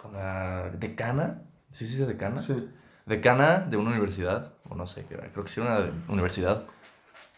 con 0.00 0.12
la 0.12 0.70
decana. 0.70 1.42
¿Sí 1.70 1.86
se 1.86 1.96
dice 1.96 2.06
decana? 2.06 2.40
Sí. 2.40 2.68
decana 3.06 3.58
de 3.60 3.76
una 3.76 3.90
universidad, 3.90 4.54
o 4.70 4.74
no 4.76 4.86
sé 4.86 5.04
qué 5.06 5.14
era, 5.14 5.30
creo 5.30 5.44
que 5.44 5.50
sí 5.50 5.60
era 5.60 5.70
una 5.76 5.80
de- 5.80 5.92
universidad, 6.08 6.64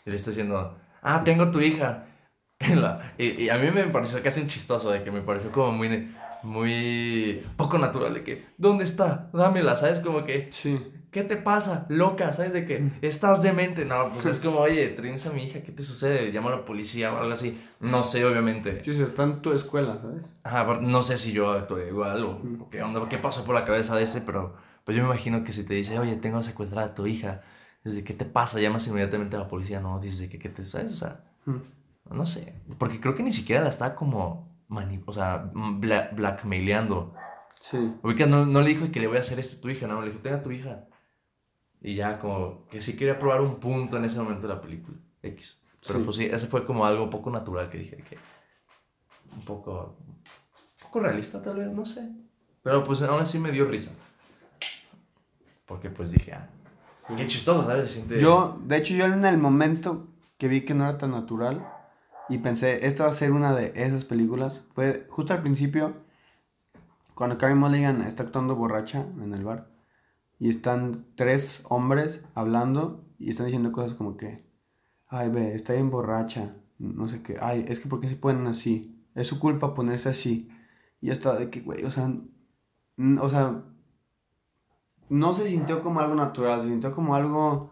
y 0.06 0.10
le 0.10 0.16
está 0.16 0.30
diciendo, 0.30 0.78
ah, 1.02 1.22
tengo 1.24 1.50
tu 1.50 1.60
hija. 1.60 2.04
Y, 3.18 3.44
y- 3.44 3.48
a 3.50 3.58
mí 3.58 3.70
me 3.70 3.84
pareció 3.88 4.22
casi 4.22 4.40
un 4.40 4.46
chistoso, 4.46 4.90
de 4.90 5.02
que 5.02 5.10
me 5.10 5.20
pareció 5.20 5.52
como 5.52 5.72
muy, 5.72 6.14
muy 6.42 7.42
poco 7.56 7.78
natural, 7.78 8.14
de 8.14 8.22
que, 8.24 8.46
¿dónde 8.56 8.84
está? 8.84 9.28
Dámela, 9.32 9.76
¿sabes? 9.76 10.00
Como 10.00 10.24
que, 10.24 10.48
Sí. 10.50 10.80
¿qué 11.10 11.22
te 11.24 11.36
pasa? 11.36 11.86
Loca, 11.88 12.32
¿sabes? 12.32 12.52
De 12.52 12.64
que 12.66 12.90
estás 13.02 13.42
demente. 13.42 13.84
No, 13.84 14.08
pues 14.08 14.26
es 14.26 14.40
como, 14.44 14.58
oye, 14.60 14.88
tienes 14.88 15.26
a 15.26 15.30
mi 15.32 15.44
hija, 15.44 15.60
¿qué 15.62 15.72
te 15.72 15.82
sucede? 15.82 16.32
Llama 16.32 16.50
a 16.52 16.56
la 16.56 16.64
policía 16.64 17.12
o 17.12 17.18
algo 17.18 17.32
así. 17.32 17.60
No 17.80 18.02
sé, 18.02 18.24
obviamente. 18.24 18.82
Sí, 18.84 18.94
sí, 18.94 19.02
está 19.02 19.24
en 19.24 19.40
tu 19.42 19.52
escuela, 19.52 19.98
¿sabes? 19.98 20.32
Ajá, 20.44 20.78
no 20.80 21.02
sé 21.02 21.18
si 21.18 21.32
yo 21.32 21.50
actué 21.50 21.88
igual 21.88 22.24
o, 22.24 22.38
Mm. 22.42 22.62
o 22.62 22.70
qué 22.70 22.82
onda, 22.82 23.06
qué 23.08 23.18
pasó 23.18 23.44
por 23.44 23.54
la 23.54 23.64
cabeza 23.64 23.96
de 23.96 24.04
ese, 24.04 24.20
pero 24.22 24.54
pues 24.84 24.96
yo 24.96 25.02
me 25.02 25.10
imagino 25.10 25.42
que 25.44 25.52
si 25.52 25.64
te 25.66 25.74
dice, 25.74 25.98
oye, 25.98 26.16
tengo 26.16 26.42
secuestrada 26.42 26.88
a 26.88 26.94
tu 26.94 27.06
hija, 27.06 27.42
desde 27.86 28.02
¿qué 28.04 28.14
te 28.14 28.24
pasa? 28.24 28.60
Llamas 28.60 28.86
inmediatamente 28.88 29.36
a 29.36 29.38
la 29.40 29.48
policía, 29.48 29.80
no, 29.80 30.00
dices 30.00 30.28
que, 30.28 30.38
¿qué 30.38 30.48
te 30.48 30.64
sabes? 30.64 30.92
O 30.92 30.96
sea, 30.96 31.24
Mm. 31.46 31.60
no 32.16 32.26
sé, 32.26 32.54
porque 32.78 33.00
creo 33.00 33.14
que 33.14 33.22
ni 33.22 33.32
siquiera 33.32 33.62
la 33.62 33.68
está 33.68 33.94
como, 33.94 34.48
mani 34.68 35.00
o 35.06 35.12
sea, 35.12 35.50
mm, 35.54 35.80
bla- 35.80 36.10
blackmaileando. 36.14 37.14
Sí. 37.60 37.92
No, 38.28 38.44
no 38.46 38.60
le 38.60 38.68
dijo 38.70 38.90
que 38.90 38.98
le 39.00 39.06
voy 39.06 39.16
a 39.16 39.20
hacer 39.20 39.38
esto 39.38 39.56
a 39.56 39.60
tu 39.60 39.68
hija, 39.70 39.86
no, 39.86 40.00
le 40.00 40.08
dijo, 40.08 40.18
tenga 40.20 40.38
a 40.38 40.42
tu 40.42 40.50
hija. 40.50 40.86
Y 41.80 41.94
ya, 41.94 42.18
como 42.18 42.66
que 42.68 42.80
sí 42.82 42.96
quería 42.96 43.18
probar 43.18 43.40
un 43.40 43.60
punto 43.60 43.96
en 43.96 44.04
ese 44.04 44.18
momento 44.18 44.48
de 44.48 44.54
la 44.54 44.60
película, 44.60 44.98
X. 45.22 45.60
Pero 45.86 46.00
Sí. 46.00 46.04
pues 46.04 46.16
sí, 46.16 46.24
ese 46.24 46.46
fue 46.46 46.66
como 46.66 46.84
algo 46.84 47.08
poco 47.08 47.30
natural 47.30 47.70
que 47.70 47.78
dije, 47.78 47.96
que 47.98 48.18
un 49.32 49.42
poco, 49.44 49.96
un 50.04 50.22
poco 50.82 51.00
realista 51.00 51.40
tal 51.40 51.58
vez, 51.58 51.70
no 51.70 51.84
sé. 51.84 52.10
Pero 52.64 52.82
pues 52.82 53.00
aún 53.02 53.20
así 53.20 53.38
me 53.38 53.52
dio 53.52 53.64
risa. 53.66 53.92
Porque 55.66 55.90
pues 55.90 56.10
dije, 56.10 56.32
ah, 56.32 56.48
qué 57.14 57.26
chistoso, 57.26 57.64
¿sabes? 57.64 58.06
Yo, 58.20 58.60
de 58.64 58.76
hecho, 58.76 58.94
yo 58.94 59.04
en 59.06 59.24
el 59.24 59.38
momento 59.38 60.08
que 60.38 60.48
vi 60.48 60.62
que 60.64 60.74
no 60.74 60.84
era 60.84 60.98
tan 60.98 61.12
natural 61.12 61.66
y 62.28 62.38
pensé, 62.38 62.86
esta 62.86 63.04
va 63.04 63.10
a 63.10 63.12
ser 63.12 63.32
una 63.32 63.54
de 63.54 63.72
esas 63.76 64.04
películas, 64.04 64.64
fue 64.74 65.06
justo 65.10 65.32
al 65.32 65.42
principio, 65.42 65.94
cuando 67.14 67.38
Carrie 67.38 67.54
Mulligan 67.54 68.02
está 68.02 68.24
actuando 68.24 68.56
borracha 68.56 69.06
en 69.22 69.32
el 69.32 69.44
bar 69.44 69.68
y 70.38 70.50
están 70.50 71.06
tres 71.14 71.62
hombres 71.68 72.20
hablando 72.34 73.04
y 73.18 73.30
están 73.30 73.46
diciendo 73.46 73.72
cosas 73.72 73.94
como 73.94 74.16
que, 74.16 74.44
ay, 75.08 75.30
ve, 75.30 75.54
está 75.54 75.72
bien 75.72 75.90
borracha, 75.90 76.56
no 76.78 77.08
sé 77.08 77.22
qué, 77.22 77.38
ay, 77.40 77.64
es 77.68 77.80
que 77.80 77.88
¿por 77.88 78.00
qué 78.00 78.08
se 78.08 78.16
ponen 78.16 78.46
así? 78.46 79.02
Es 79.14 79.28
su 79.28 79.38
culpa 79.38 79.74
ponerse 79.74 80.10
así. 80.10 80.50
Y 81.00 81.06
ya 81.06 81.14
estaba 81.14 81.36
de 81.36 81.48
que, 81.48 81.60
güey, 81.60 81.84
o 81.84 81.90
sea, 81.90 82.12
o 83.20 83.28
sea, 83.30 83.62
no 85.08 85.32
se 85.32 85.46
sintió 85.46 85.82
como 85.82 86.00
algo 86.00 86.14
natural, 86.14 86.62
se 86.62 86.68
sintió 86.68 86.92
como 86.92 87.14
algo 87.14 87.70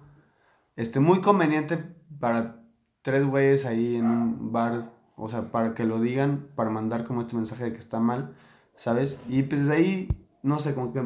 este, 0.76 1.00
muy 1.00 1.20
conveniente 1.20 1.78
para 2.20 2.62
tres 3.02 3.24
güeyes 3.26 3.64
ahí 3.64 3.96
en 3.96 4.06
un 4.06 4.52
bar 4.52 4.94
o 5.16 5.28
sea, 5.28 5.52
para 5.52 5.74
que 5.74 5.84
lo 5.84 6.00
digan, 6.00 6.48
para 6.54 6.70
mandar 6.70 7.04
como 7.04 7.20
este 7.20 7.36
mensaje 7.36 7.64
de 7.64 7.72
que 7.72 7.78
está 7.78 8.00
mal, 8.00 8.34
¿sabes? 8.74 9.18
Y 9.28 9.44
pues 9.44 9.60
desde 9.62 9.74
ahí, 9.74 10.08
no 10.42 10.58
sé, 10.58 10.74
como 10.74 10.92
que 10.92 11.02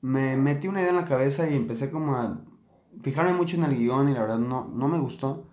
me 0.00 0.36
metí 0.36 0.68
una 0.68 0.80
idea 0.80 0.90
en 0.90 0.96
la 0.96 1.04
cabeza 1.04 1.48
y 1.48 1.56
empecé 1.56 1.90
como 1.90 2.16
a 2.16 2.40
fijarme 3.02 3.34
mucho 3.34 3.56
en 3.56 3.64
el 3.64 3.76
guion 3.76 4.08
y 4.08 4.14
la 4.14 4.22
verdad 4.22 4.38
no, 4.38 4.66
no 4.68 4.88
me 4.88 4.98
gustó. 4.98 5.48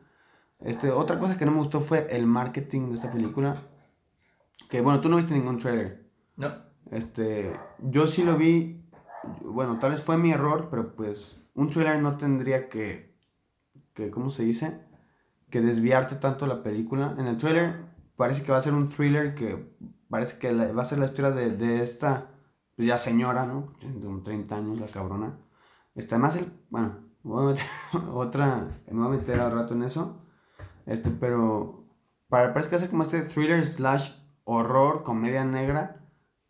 Este, 0.60 0.90
otra 0.90 1.20
cosa 1.20 1.38
que 1.38 1.46
no 1.46 1.52
me 1.52 1.58
gustó 1.58 1.82
fue 1.82 2.08
el 2.10 2.26
marketing 2.26 2.90
de 2.90 2.96
esta 2.96 3.12
película. 3.12 3.56
Que 4.70 4.82
bueno, 4.82 5.02
tú 5.02 5.10
no 5.10 5.18
viste 5.18 5.34
ningún 5.34 5.58
trailer. 5.58 6.10
No. 6.36 6.54
Este, 6.92 7.54
yo 7.80 8.08
sí 8.08 8.24
lo 8.24 8.38
vi. 8.38 8.77
Bueno, 9.42 9.80
tal 9.80 9.92
vez 9.92 10.04
fue 10.04 10.18
mi 10.18 10.32
error, 10.32 10.68
pero 10.70 10.96
pues 10.96 11.42
un 11.54 11.70
trailer 11.70 12.02
no 12.02 12.18
tendría 12.18 12.70
que, 12.70 13.16
que 13.94 14.10
¿cómo 14.12 14.30
se 14.30 14.44
dice? 14.44 14.82
Que 15.50 15.62
desviarte 15.62 16.16
tanto 16.16 16.48
la 16.48 16.64
película. 16.64 17.16
En 17.18 17.28
el 17.28 17.38
trailer 17.38 17.86
parece 18.16 18.44
que 18.44 18.52
va 18.52 18.58
a 18.58 18.62
ser 18.62 18.74
un 18.74 18.90
thriller 18.90 19.36
que 19.36 19.76
parece 20.10 20.38
que 20.40 20.54
va 20.54 20.82
a 20.82 20.86
ser 20.86 21.00
la 21.00 21.06
historia 21.06 21.32
de, 21.32 21.52
de 21.52 21.84
esta 21.84 22.32
pues 22.78 22.88
ya 22.88 23.00
señora, 23.00 23.46
¿no? 23.46 23.74
De 23.82 24.08
un 24.08 24.24
30 24.24 24.56
años, 24.56 24.80
la 24.80 24.86
cabrona. 24.86 25.40
Este, 25.96 26.14
además, 26.14 26.36
el, 26.38 26.54
bueno, 26.70 27.00
voy 27.24 27.44
a 27.44 27.48
meter 27.48 27.66
otra, 28.14 28.68
me 28.90 29.00
voy 29.00 29.08
a 29.08 29.20
meter 29.20 29.40
al 29.40 29.52
rato 29.52 29.74
en 29.74 29.82
eso. 29.82 30.22
Este, 30.86 31.10
pero 31.10 31.88
para, 32.30 32.54
parece 32.54 32.70
que 32.70 32.76
hace 32.76 32.90
como 32.90 33.02
este 33.02 33.22
thriller 33.22 33.66
slash 33.66 34.12
horror, 34.44 35.04
comedia 35.04 35.44
negra, 35.44 35.97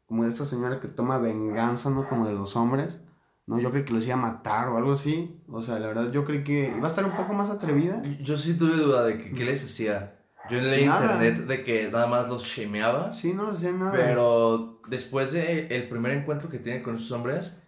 como 0.07 0.23
de 0.23 0.29
esa 0.29 0.45
señora 0.45 0.79
que 0.79 0.87
toma 0.87 1.17
venganza, 1.17 1.89
¿no? 1.89 2.07
Como 2.07 2.27
de 2.27 2.33
los 2.33 2.55
hombres. 2.55 2.99
No, 3.45 3.59
yo 3.59 3.71
creí 3.71 3.85
que 3.85 3.93
los 3.93 4.05
iba 4.05 4.15
a 4.15 4.17
matar 4.17 4.67
o 4.69 4.77
algo 4.77 4.93
así. 4.93 5.41
O 5.47 5.61
sea, 5.61 5.79
la 5.79 5.87
verdad, 5.87 6.11
yo 6.11 6.25
creí 6.25 6.43
que 6.43 6.73
iba 6.75 6.85
a 6.85 6.89
estar 6.89 7.05
un 7.05 7.11
poco 7.11 7.33
más 7.33 7.49
atrevida. 7.49 8.01
Yo 8.21 8.37
sí 8.37 8.57
tuve 8.57 8.75
duda 8.75 9.05
de 9.05 9.17
que, 9.17 9.31
qué 9.31 9.45
les 9.45 9.63
hacía. 9.63 10.15
Yo 10.49 10.59
leí 10.59 10.83
en 10.83 10.91
internet 10.91 11.37
de 11.45 11.63
que 11.63 11.89
nada 11.89 12.07
más 12.07 12.29
los 12.29 12.43
shameaba. 12.43 13.13
Sí, 13.13 13.33
no 13.33 13.47
les 13.47 13.57
hacía 13.57 13.71
nada. 13.71 13.91
Pero 13.91 14.81
después 14.89 15.31
de 15.31 15.67
el 15.67 15.87
primer 15.87 16.13
encuentro 16.13 16.49
que 16.49 16.59
tiene 16.59 16.81
con 16.81 16.95
esos 16.95 17.11
hombres, 17.11 17.63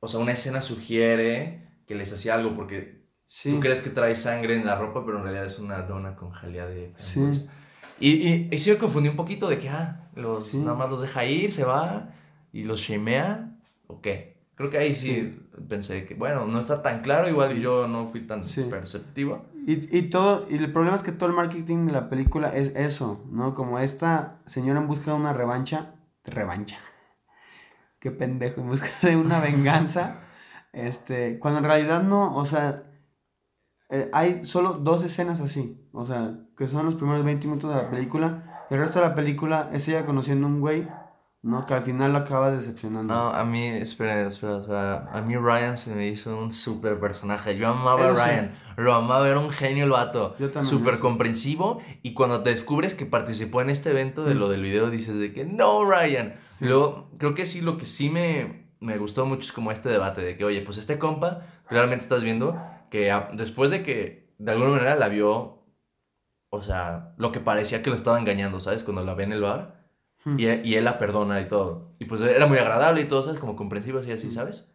o 0.00 0.08
sea, 0.08 0.20
una 0.20 0.32
escena 0.32 0.60
sugiere 0.60 1.80
que 1.86 1.94
les 1.94 2.12
hacía 2.12 2.34
algo 2.34 2.54
porque 2.54 3.04
tú 3.42 3.60
crees 3.60 3.82
que 3.82 3.90
trae 3.90 4.14
sangre 4.14 4.56
en 4.56 4.66
la 4.66 4.76
ropa, 4.76 5.04
pero 5.04 5.18
en 5.18 5.24
realidad 5.24 5.46
es 5.46 5.58
una 5.58 5.82
dona 5.82 6.16
con 6.16 6.30
jalea 6.30 6.66
de 6.66 6.92
Sí. 6.96 7.20
Y, 8.00 8.10
y, 8.10 8.48
y 8.50 8.58
sí 8.58 8.70
me 8.70 8.76
confundí 8.78 9.08
un 9.08 9.16
poquito 9.16 9.48
de 9.48 9.58
que, 9.58 9.68
ah, 9.68 10.03
los, 10.14 10.54
nada 10.54 10.76
más 10.76 10.90
los 10.90 11.00
deja 11.00 11.24
ir, 11.24 11.52
se 11.52 11.64
va 11.64 12.14
y 12.52 12.64
los 12.64 12.80
shamea, 12.80 13.56
¿o 13.86 14.00
qué? 14.00 14.34
Creo 14.54 14.70
que 14.70 14.78
ahí 14.78 14.92
sí, 14.92 15.36
pensé 15.68 16.06
que, 16.06 16.14
bueno, 16.14 16.46
no 16.46 16.60
está 16.60 16.80
tan 16.80 17.02
claro, 17.02 17.28
igual 17.28 17.58
yo 17.58 17.88
no 17.88 18.06
fui 18.06 18.20
tan 18.20 18.42
perceptivo. 18.70 19.46
Y, 19.66 19.96
y, 19.96 20.02
todo, 20.10 20.46
y 20.48 20.56
el 20.56 20.72
problema 20.72 20.96
es 20.96 21.02
que 21.02 21.10
todo 21.10 21.28
el 21.28 21.34
marketing 21.34 21.86
de 21.86 21.92
la 21.92 22.08
película 22.08 22.54
es 22.54 22.68
eso, 22.76 23.24
¿no? 23.30 23.54
Como 23.54 23.80
esta 23.80 24.38
señora 24.46 24.78
en 24.80 24.86
busca 24.86 25.10
de 25.10 25.16
una 25.16 25.32
revancha, 25.32 25.94
revancha, 26.24 26.78
qué 27.98 28.12
pendejo, 28.12 28.60
en 28.60 28.68
busca 28.68 28.90
de 29.02 29.16
una 29.16 29.40
venganza, 29.40 30.20
este, 30.72 31.40
cuando 31.40 31.58
en 31.58 31.64
realidad 31.64 32.04
no, 32.04 32.36
o 32.36 32.44
sea, 32.44 32.84
eh, 33.90 34.08
hay 34.12 34.44
solo 34.44 34.74
dos 34.74 35.02
escenas 35.02 35.40
así, 35.40 35.88
o 35.92 36.06
sea, 36.06 36.38
que 36.56 36.68
son 36.68 36.84
los 36.84 36.94
primeros 36.94 37.24
20 37.24 37.48
minutos 37.48 37.74
de 37.74 37.82
la 37.82 37.90
película, 37.90 38.53
el 38.70 38.78
resto 38.78 39.00
de 39.00 39.08
la 39.08 39.14
película 39.14 39.70
es 39.72 39.86
ella 39.88 40.04
conociendo 40.04 40.46
a 40.46 40.50
un 40.50 40.60
güey 40.60 40.86
no, 41.44 41.66
que 41.66 41.74
al 41.74 41.82
final 41.82 42.14
lo 42.14 42.20
acaba 42.20 42.50
decepcionando. 42.50 43.12
No, 43.12 43.28
a 43.28 43.44
mí, 43.44 43.66
espera, 43.66 44.26
espera, 44.26 44.60
espera. 44.60 45.10
A 45.12 45.20
mí 45.20 45.36
Ryan 45.36 45.76
se 45.76 45.94
me 45.94 46.08
hizo 46.08 46.38
un 46.38 46.50
super 46.52 46.98
personaje. 46.98 47.58
Yo 47.58 47.68
amaba 47.68 48.06
a 48.06 48.10
Ryan. 48.12 48.54
Lo 48.78 48.94
amaba, 48.94 49.28
era 49.28 49.38
un 49.38 49.50
genio 49.50 49.84
el 49.84 49.90
vato. 49.90 50.36
Yo 50.38 50.50
también. 50.50 50.64
Súper 50.64 50.98
comprensivo. 51.00 51.82
Y 52.02 52.14
cuando 52.14 52.42
te 52.42 52.48
descubres 52.48 52.94
que 52.94 53.04
participó 53.04 53.60
en 53.60 53.68
este 53.68 53.90
evento 53.90 54.24
de 54.24 54.34
lo 54.34 54.48
del 54.48 54.62
video, 54.62 54.88
dices 54.88 55.16
de 55.16 55.34
que 55.34 55.44
no, 55.44 55.84
Ryan. 55.84 56.36
Luego, 56.60 57.10
creo 57.18 57.34
que 57.34 57.44
sí, 57.44 57.60
lo 57.60 57.76
que 57.76 57.84
sí 57.84 58.08
me, 58.08 58.70
me 58.80 58.96
gustó 58.96 59.26
mucho 59.26 59.42
es 59.42 59.52
como 59.52 59.70
este 59.70 59.90
debate 59.90 60.22
de 60.22 60.38
que, 60.38 60.46
oye, 60.46 60.62
pues 60.62 60.78
este 60.78 60.98
compa, 60.98 61.42
realmente 61.68 62.04
estás 62.04 62.24
viendo 62.24 62.58
que 62.90 63.14
después 63.34 63.70
de 63.70 63.82
que 63.82 64.32
de 64.38 64.52
alguna 64.52 64.70
manera 64.70 64.96
la 64.96 65.08
vio, 65.08 65.63
o 66.54 66.62
sea, 66.62 67.14
lo 67.16 67.32
que 67.32 67.40
parecía 67.40 67.82
que 67.82 67.90
lo 67.90 67.96
estaba 67.96 68.18
engañando, 68.18 68.60
¿sabes? 68.60 68.82
Cuando 68.82 69.04
la 69.04 69.14
ve 69.14 69.24
en 69.24 69.32
el 69.32 69.42
bar 69.42 69.84
y, 70.38 70.46
y, 70.46 70.74
él 70.74 70.84
la 70.84 70.98
perdona 70.98 71.40
y 71.40 71.48
todo. 71.48 71.94
Y 71.98 72.06
pues 72.06 72.20
era 72.20 72.46
muy 72.46 72.58
agradable 72.58 73.02
y 73.02 73.04
todo, 73.04 73.22
¿sabes? 73.22 73.38
Como 73.38 73.56
comprensivo 73.56 73.98
así, 73.98 74.10
así, 74.10 74.30
¿sabes? 74.30 74.68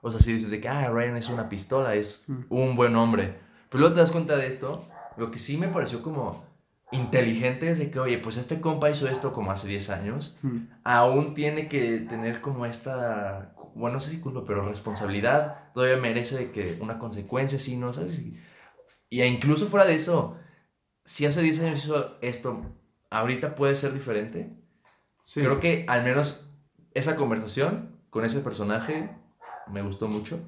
O 0.00 0.10
sea, 0.10 0.20
si 0.20 0.32
dices 0.32 0.50
de 0.50 0.60
que, 0.60 0.68
ah, 0.68 0.90
Ryan 0.90 1.16
es 1.16 1.28
una 1.28 1.48
pistola, 1.48 1.94
es 1.94 2.26
un 2.48 2.76
buen 2.76 2.94
hombre. 2.96 3.38
Pero 3.68 3.80
luego 3.80 3.94
te 3.94 4.00
das 4.00 4.10
cuenta 4.10 4.36
de 4.36 4.46
esto, 4.48 4.86
lo 5.16 5.30
que 5.30 5.38
sí 5.38 5.56
me 5.56 5.68
pareció 5.68 6.02
como 6.02 6.44
inteligente 6.92 7.70
es 7.70 7.78
de 7.78 7.90
que, 7.90 7.98
oye, 7.98 8.18
pues 8.18 8.36
este 8.36 8.60
compa 8.60 8.90
hizo 8.90 9.08
esto 9.08 9.32
como 9.32 9.50
hace 9.50 9.66
10 9.66 9.90
años, 9.90 10.38
aún 10.84 11.34
tiene 11.34 11.68
que 11.68 12.00
tener 12.00 12.40
como 12.40 12.66
esta, 12.66 13.54
bueno, 13.74 13.94
no 13.94 14.00
sé 14.00 14.10
si 14.10 14.20
culpa, 14.20 14.44
pero 14.46 14.68
responsabilidad, 14.68 15.72
todavía 15.72 15.96
merece 15.96 16.36
de 16.36 16.50
que 16.50 16.78
una 16.80 16.98
consecuencia, 16.98 17.58
sí, 17.58 17.76
¿no? 17.76 17.92
¿Sabes? 17.92 18.22
Y 19.08 19.22
incluso 19.22 19.66
fuera 19.66 19.86
de 19.86 19.94
eso, 19.94 20.36
si 21.04 21.26
hace 21.26 21.42
10 21.42 21.60
años 21.60 21.84
hizo 21.84 22.16
esto, 22.20 22.62
ahorita 23.10 23.54
puede 23.54 23.74
ser 23.74 23.92
diferente. 23.92 24.50
Creo 25.34 25.60
que 25.60 25.84
al 25.88 26.04
menos 26.04 26.50
esa 26.94 27.16
conversación 27.16 27.96
con 28.10 28.24
ese 28.24 28.40
personaje 28.40 29.10
me 29.70 29.82
gustó 29.82 30.08
mucho. 30.08 30.40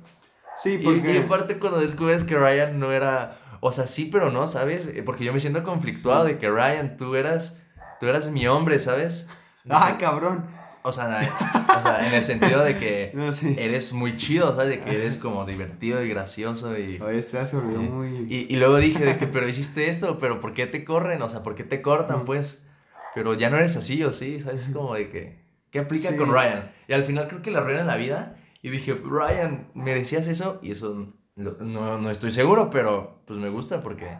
Sí, 0.62 0.78
porque... 0.82 1.14
Y, 1.14 1.16
aparte 1.18 1.58
cuando 1.58 1.80
descubres 1.80 2.24
que 2.24 2.36
Ryan 2.36 2.78
no 2.78 2.92
era... 2.92 3.38
O 3.60 3.72
sea, 3.72 3.86
sí, 3.86 4.08
pero 4.12 4.30
no, 4.30 4.46
¿sabes? 4.46 4.90
Porque 5.06 5.24
yo 5.24 5.32
me 5.32 5.40
siento 5.40 5.64
conflictuado 5.64 6.24
de 6.24 6.38
que 6.38 6.50
Ryan, 6.50 6.96
tú 6.96 7.14
eras, 7.14 7.58
tú 7.98 8.06
eras 8.06 8.30
mi 8.30 8.46
hombre, 8.46 8.78
¿sabes? 8.78 9.28
Ah, 9.70 9.96
cabrón. 9.98 10.44
O 10.86 10.92
sea, 10.92 11.06
o 11.06 11.82
sea, 11.82 12.06
en 12.06 12.12
el 12.12 12.22
sentido 12.22 12.62
de 12.62 12.76
que 12.76 13.10
no, 13.14 13.32
sí. 13.32 13.56
eres 13.58 13.94
muy 13.94 14.18
chido, 14.18 14.54
¿sabes? 14.54 14.68
De 14.68 14.80
que 14.80 14.94
eres 14.94 15.16
como 15.16 15.46
divertido 15.46 16.02
y 16.02 16.10
gracioso 16.10 16.78
y... 16.78 17.00
Oye, 17.00 17.18
este 17.18 17.44
se 17.46 17.56
olvidó 17.56 17.82
y, 17.82 17.88
muy... 17.88 18.08
Y, 18.28 18.46
y, 18.50 18.56
luego 18.56 18.76
dije 18.76 19.02
de 19.02 19.16
que, 19.16 19.26
pero 19.26 19.48
hiciste 19.48 19.88
esto, 19.88 20.18
pero 20.18 20.40
¿por 20.40 20.52
qué 20.52 20.66
te 20.66 20.84
corren? 20.84 21.22
O 21.22 21.30
sea, 21.30 21.42
¿por 21.42 21.54
qué 21.54 21.64
te 21.64 21.80
cortan, 21.80 22.26
pues? 22.26 22.66
Pero 23.14 23.32
ya 23.32 23.48
no 23.48 23.56
eres 23.56 23.76
así, 23.76 24.04
¿o 24.04 24.12
sí? 24.12 24.40
¿Sabes? 24.40 24.68
Es 24.68 24.74
como 24.74 24.94
de 24.94 25.08
que... 25.08 25.42
¿Qué 25.70 25.78
aplica 25.78 26.10
sí. 26.10 26.16
con 26.16 26.30
Ryan? 26.30 26.70
Y 26.86 26.92
al 26.92 27.04
final 27.04 27.28
creo 27.28 27.40
que 27.40 27.50
la 27.50 27.60
arruinan 27.60 27.86
la 27.86 27.96
vida. 27.96 28.36
Y 28.60 28.68
dije, 28.68 28.92
Ryan, 28.92 29.70
¿merecías 29.72 30.26
eso? 30.26 30.60
Y 30.62 30.72
eso 30.72 31.14
no, 31.34 31.98
no 31.98 32.10
estoy 32.10 32.30
seguro, 32.30 32.68
pero 32.68 33.22
pues 33.26 33.40
me 33.40 33.48
gusta 33.48 33.80
porque... 33.80 34.18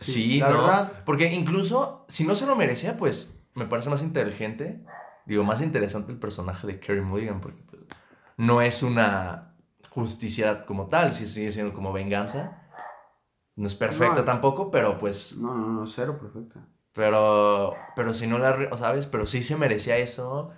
Sí, 0.00 0.12
sí 0.12 0.38
la 0.38 0.48
¿no? 0.48 0.54
verdad. 0.62 0.92
Porque 1.04 1.30
incluso 1.34 2.06
si 2.08 2.24
no 2.24 2.34
se 2.34 2.46
lo 2.46 2.56
merecía, 2.56 2.96
pues 2.96 3.44
me 3.54 3.66
parece 3.66 3.90
más 3.90 4.00
inteligente. 4.00 4.82
Digo, 5.26 5.44
más 5.44 5.60
interesante 5.60 6.12
el 6.12 6.18
personaje 6.18 6.66
de 6.66 6.80
Kerry 6.80 7.00
Mulligan 7.00 7.40
porque 7.40 7.62
pues, 7.70 7.82
no 8.36 8.60
es 8.60 8.82
una 8.82 9.54
justicia 9.90 10.66
como 10.66 10.86
tal, 10.86 11.12
si 11.14 11.26
sigue 11.26 11.52
siendo 11.52 11.72
como 11.72 11.92
venganza. 11.92 12.60
No 13.56 13.66
es 13.66 13.74
perfecta 13.74 14.16
No. 14.16 14.24
tampoco, 14.24 14.70
pero 14.70 14.98
pues... 14.98 15.36
No, 15.36 15.54
no, 15.54 15.68
no, 15.68 15.86
cero 15.86 16.18
perfecta. 16.20 16.66
Pero, 16.92 17.74
pero 17.96 18.12
si 18.14 18.26
no 18.26 18.38
la, 18.38 18.76
¿sabes? 18.76 19.06
Pero 19.06 19.26
sí 19.26 19.42
se 19.42 19.56
merecía 19.56 19.96
eso. 19.96 20.50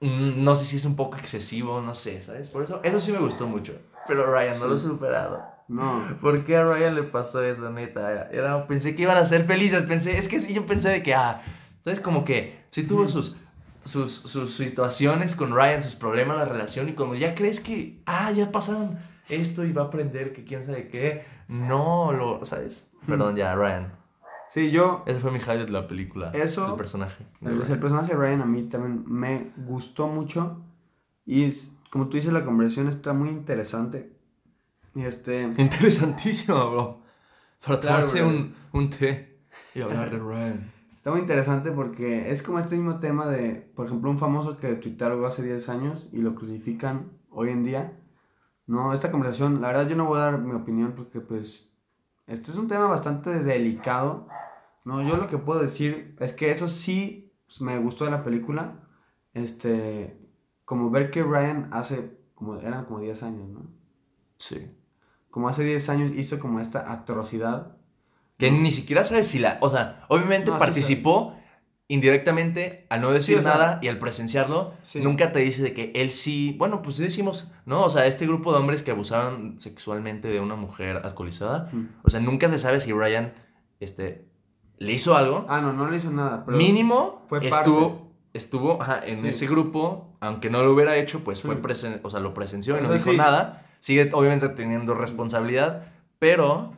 Mm, 0.00 0.42
No 0.44 0.56
sé 0.56 0.64
si 0.64 0.76
es 0.76 0.84
un 0.84 0.96
poco 0.96 1.16
excesivo, 1.16 1.80
no 1.80 1.94
sé, 1.94 2.22
¿sabes? 2.22 2.48
Por 2.48 2.62
eso, 2.64 2.80
eso 2.82 2.98
sí 2.98 3.12
me 3.12 3.18
gustó 3.18 3.46
mucho. 3.46 3.74
Pero 4.06 4.26
Ryan 4.26 4.58
no 4.58 4.66
lo 4.66 4.76
he 4.76 4.78
superado. 4.78 5.42
No. 5.68 6.18
¿Por 6.20 6.44
qué 6.44 6.56
a 6.56 6.64
Ryan 6.64 6.94
le 6.96 7.02
pasó 7.04 7.42
eso, 7.42 7.70
neta? 7.70 8.28
Era, 8.30 8.66
pensé 8.66 8.94
que 8.94 9.02
iban 9.02 9.16
a 9.16 9.24
ser 9.24 9.44
felices, 9.44 9.84
pensé, 9.84 10.18
es 10.18 10.28
que 10.28 10.52
yo 10.52 10.66
pensé 10.66 10.90
de 10.90 11.02
que, 11.02 11.14
ah, 11.14 11.42
¿sabes? 11.82 12.00
Como 12.00 12.24
que 12.24 12.64
sí 12.70 12.84
tuvo 12.84 13.06
sus, 13.06 13.36
sus, 13.84 14.10
sus 14.12 14.54
situaciones 14.54 15.34
con 15.36 15.54
Ryan, 15.54 15.82
sus 15.82 15.94
problemas, 15.94 16.36
la 16.38 16.46
relación, 16.46 16.88
y 16.88 16.92
cuando 16.92 17.14
ya 17.14 17.34
crees 17.34 17.60
que, 17.60 18.02
ah, 18.06 18.30
ya 18.32 18.50
pasaron 18.50 18.98
esto 19.28 19.64
y 19.64 19.72
va 19.72 19.82
a 19.82 19.84
aprender 19.86 20.32
que 20.32 20.44
quién 20.44 20.64
sabe 20.64 20.88
qué, 20.88 21.24
no, 21.48 22.12
lo, 22.12 22.44
¿sabes? 22.44 22.90
Perdón, 23.06 23.36
ya, 23.36 23.54
Ryan. 23.54 23.92
Sí, 24.48 24.70
yo... 24.70 25.02
Ese 25.06 25.18
fue 25.20 25.30
mi 25.30 25.38
highlight 25.38 25.66
de 25.66 25.72
la 25.72 25.86
película. 25.88 26.30
Eso- 26.34 26.68
El 26.70 26.76
personaje. 26.76 27.24
El, 27.40 27.58
personaje 27.78 28.12
de 28.14 28.18
Ryan 28.18 28.42
a 28.42 28.46
mí 28.46 28.64
también 28.64 29.02
me 29.06 29.50
gustó 29.56 30.08
mucho. 30.08 30.60
Y 31.24 31.50
como 31.90 32.08
tú 32.08 32.16
dices, 32.18 32.32
la 32.34 32.44
conversación 32.44 32.88
está 32.88 33.14
muy 33.14 33.30
interesante. 33.30 34.12
Y 34.94 35.02
este... 35.04 35.42
Interesantísimo, 35.56 36.70
bro. 36.70 37.02
Para 37.66 37.80
Claro, 37.80 37.96
tomarse 38.04 38.20
bro. 38.20 38.28
un, 38.28 38.54
un 38.72 38.90
té 38.90 39.38
y 39.74 39.80
hablar 39.80 40.10
de 40.10 40.18
Ryan. 40.18 40.72
Está 41.02 41.10
muy 41.10 41.18
interesante 41.18 41.72
porque 41.72 42.30
es 42.30 42.44
como 42.44 42.60
este 42.60 42.76
mismo 42.76 43.00
tema 43.00 43.26
de, 43.26 43.56
por 43.74 43.86
ejemplo, 43.86 44.08
un 44.08 44.20
famoso 44.20 44.58
que 44.58 44.76
tuiteó 44.76 45.08
algo 45.08 45.26
hace 45.26 45.42
10 45.42 45.68
años 45.68 46.08
y 46.12 46.18
lo 46.18 46.36
crucifican 46.36 47.10
hoy 47.28 47.48
en 47.48 47.64
día. 47.64 48.00
No, 48.68 48.92
esta 48.92 49.10
conversación, 49.10 49.60
la 49.60 49.66
verdad 49.66 49.88
yo 49.88 49.96
no 49.96 50.06
voy 50.06 50.18
a 50.20 50.30
dar 50.30 50.38
mi 50.38 50.52
opinión 50.54 50.92
porque 50.96 51.20
pues 51.20 51.68
este 52.28 52.52
es 52.52 52.56
un 52.56 52.68
tema 52.68 52.86
bastante 52.86 53.42
delicado. 53.42 54.28
No, 54.84 55.02
yo 55.02 55.16
lo 55.16 55.26
que 55.26 55.38
puedo 55.38 55.60
decir 55.60 56.14
es 56.20 56.32
que 56.34 56.52
eso 56.52 56.68
sí 56.68 57.34
pues, 57.46 57.60
me 57.60 57.76
gustó 57.80 58.04
de 58.04 58.12
la 58.12 58.22
película. 58.22 58.88
Este, 59.34 60.16
como 60.64 60.88
ver 60.90 61.10
que 61.10 61.24
Ryan 61.24 61.68
hace, 61.72 62.16
como 62.36 62.58
eran 62.58 62.84
como 62.84 63.00
10 63.00 63.24
años, 63.24 63.48
¿no? 63.48 63.66
Sí. 64.36 64.70
Como 65.30 65.48
hace 65.48 65.64
10 65.64 65.88
años 65.88 66.12
hizo 66.12 66.38
como 66.38 66.60
esta 66.60 66.92
atrocidad. 66.92 67.76
Que 68.42 68.50
ni 68.50 68.70
siquiera 68.70 69.04
sabes 69.04 69.26
si 69.28 69.38
la... 69.38 69.58
O 69.60 69.70
sea, 69.70 70.04
obviamente 70.08 70.50
No, 70.50 70.58
participó 70.58 71.34
indirectamente 71.88 72.86
al 72.88 73.02
no 73.02 73.10
decir 73.10 73.38
Sí, 73.38 73.44
nada 73.44 73.78
y 73.82 73.88
al 73.88 73.98
presenciarlo, 73.98 74.72
sí. 74.82 75.00
nunca 75.00 75.30
te 75.32 75.40
dice 75.40 75.62
de 75.62 75.74
que 75.74 75.92
él 75.94 76.10
sí... 76.10 76.54
Bueno, 76.58 76.80
pues 76.82 76.96
sí 76.96 77.02
decimos, 77.02 77.52
¿no? 77.66 77.84
O 77.84 77.90
sea, 77.90 78.06
este 78.06 78.26
grupo 78.26 78.52
de 78.52 78.58
hombres 78.58 78.82
que 78.82 78.92
abusaron 78.92 79.60
sexualmente 79.60 80.28
de 80.28 80.40
una 80.40 80.56
mujer 80.56 81.00
alcoholizada, 81.04 81.68
Mm. 81.72 81.88
o 82.02 82.10
sea, 82.10 82.20
nunca 82.20 82.48
se 82.48 82.58
sabe 82.58 82.80
si 82.80 82.92
Ryan, 82.92 83.32
este, 83.80 84.24
le 84.78 84.92
hizo 84.92 85.16
algo. 85.16 85.44
Ah, 85.48 85.60
no, 85.60 85.72
no 85.72 85.90
le 85.90 85.98
hizo 85.98 86.10
nada. 86.10 86.44
Pero 86.46 86.56
Mínimo 86.56 87.26
fue 87.28 87.46
estuvo, 87.46 88.10
estuvo 88.32 88.80
ajá, 88.82 89.02
en 89.04 89.22
Sí. 89.22 89.28
ese 89.28 89.46
grupo, 89.46 90.16
aunque 90.20 90.48
no 90.50 90.62
lo 90.62 90.72
hubiera 90.72 90.96
hecho, 90.96 91.22
pues 91.24 91.42
fue 91.42 91.56
presen 91.56 92.00
o 92.04 92.10
sea, 92.10 92.20
lo 92.20 92.32
presenció 92.32 92.74
y 92.76 92.78
O 92.78 92.82
no 92.82 92.88
sea, 92.88 92.96
dijo 92.96 93.12
nada. 93.12 93.66
Sigue 93.80 94.10
obviamente 94.14 94.48
teniendo 94.48 94.94
responsabilidad, 94.94 95.86
pero 96.18 96.72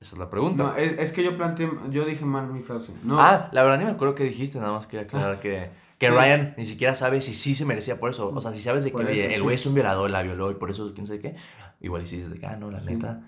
esa 0.00 0.14
es 0.14 0.18
la 0.18 0.30
pregunta. 0.30 0.62
No, 0.62 0.74
es, 0.76 0.98
es 0.98 1.12
que 1.12 1.22
yo 1.24 1.36
planteé, 1.36 1.70
yo 1.90 2.04
dije 2.04 2.24
mal 2.24 2.46
mi 2.52 2.60
frase. 2.62 2.92
No, 3.02 3.20
Ah, 3.20 3.48
la 3.52 3.62
verdad 3.62 3.78
ni 3.78 3.84
me 3.84 3.90
acuerdo 3.92 4.14
qué 4.14 4.24
dijiste, 4.24 4.58
nada 4.58 4.72
más 4.72 4.86
quería 4.86 5.06
aclarar 5.06 5.40
que, 5.40 5.70
que 5.98 6.06
Sí. 6.08 6.12
Ryan 6.12 6.54
ni 6.56 6.66
siquiera 6.66 6.94
sabe 6.94 7.20
si 7.20 7.34
sí 7.34 7.54
se 7.54 7.64
merecía 7.64 7.98
por 7.98 8.10
eso. 8.10 8.28
O 8.32 8.40
sea, 8.40 8.52
si 8.54 8.60
sabes 8.62 8.84
de 8.84 8.90
que 8.90 8.96
Por 8.96 9.06
oye, 9.06 9.20
eso, 9.26 9.28
el 9.30 9.34
sí. 9.36 9.40
güey 9.42 9.54
es 9.56 9.66
un 9.66 9.74
violador, 9.74 10.10
la 10.10 10.22
violó 10.22 10.50
y 10.50 10.54
por 10.54 10.70
eso 10.70 10.92
quién 10.94 11.06
sabe 11.06 11.18
qué, 11.20 11.36
igual 11.80 12.02
y 12.02 12.06
si 12.06 12.16
dices 12.16 12.30
de 12.30 12.38
que, 12.38 12.46
ah, 12.46 12.56
no, 12.56 12.70
la 12.70 12.80
Sí. 12.80 12.86
neta, 12.86 13.22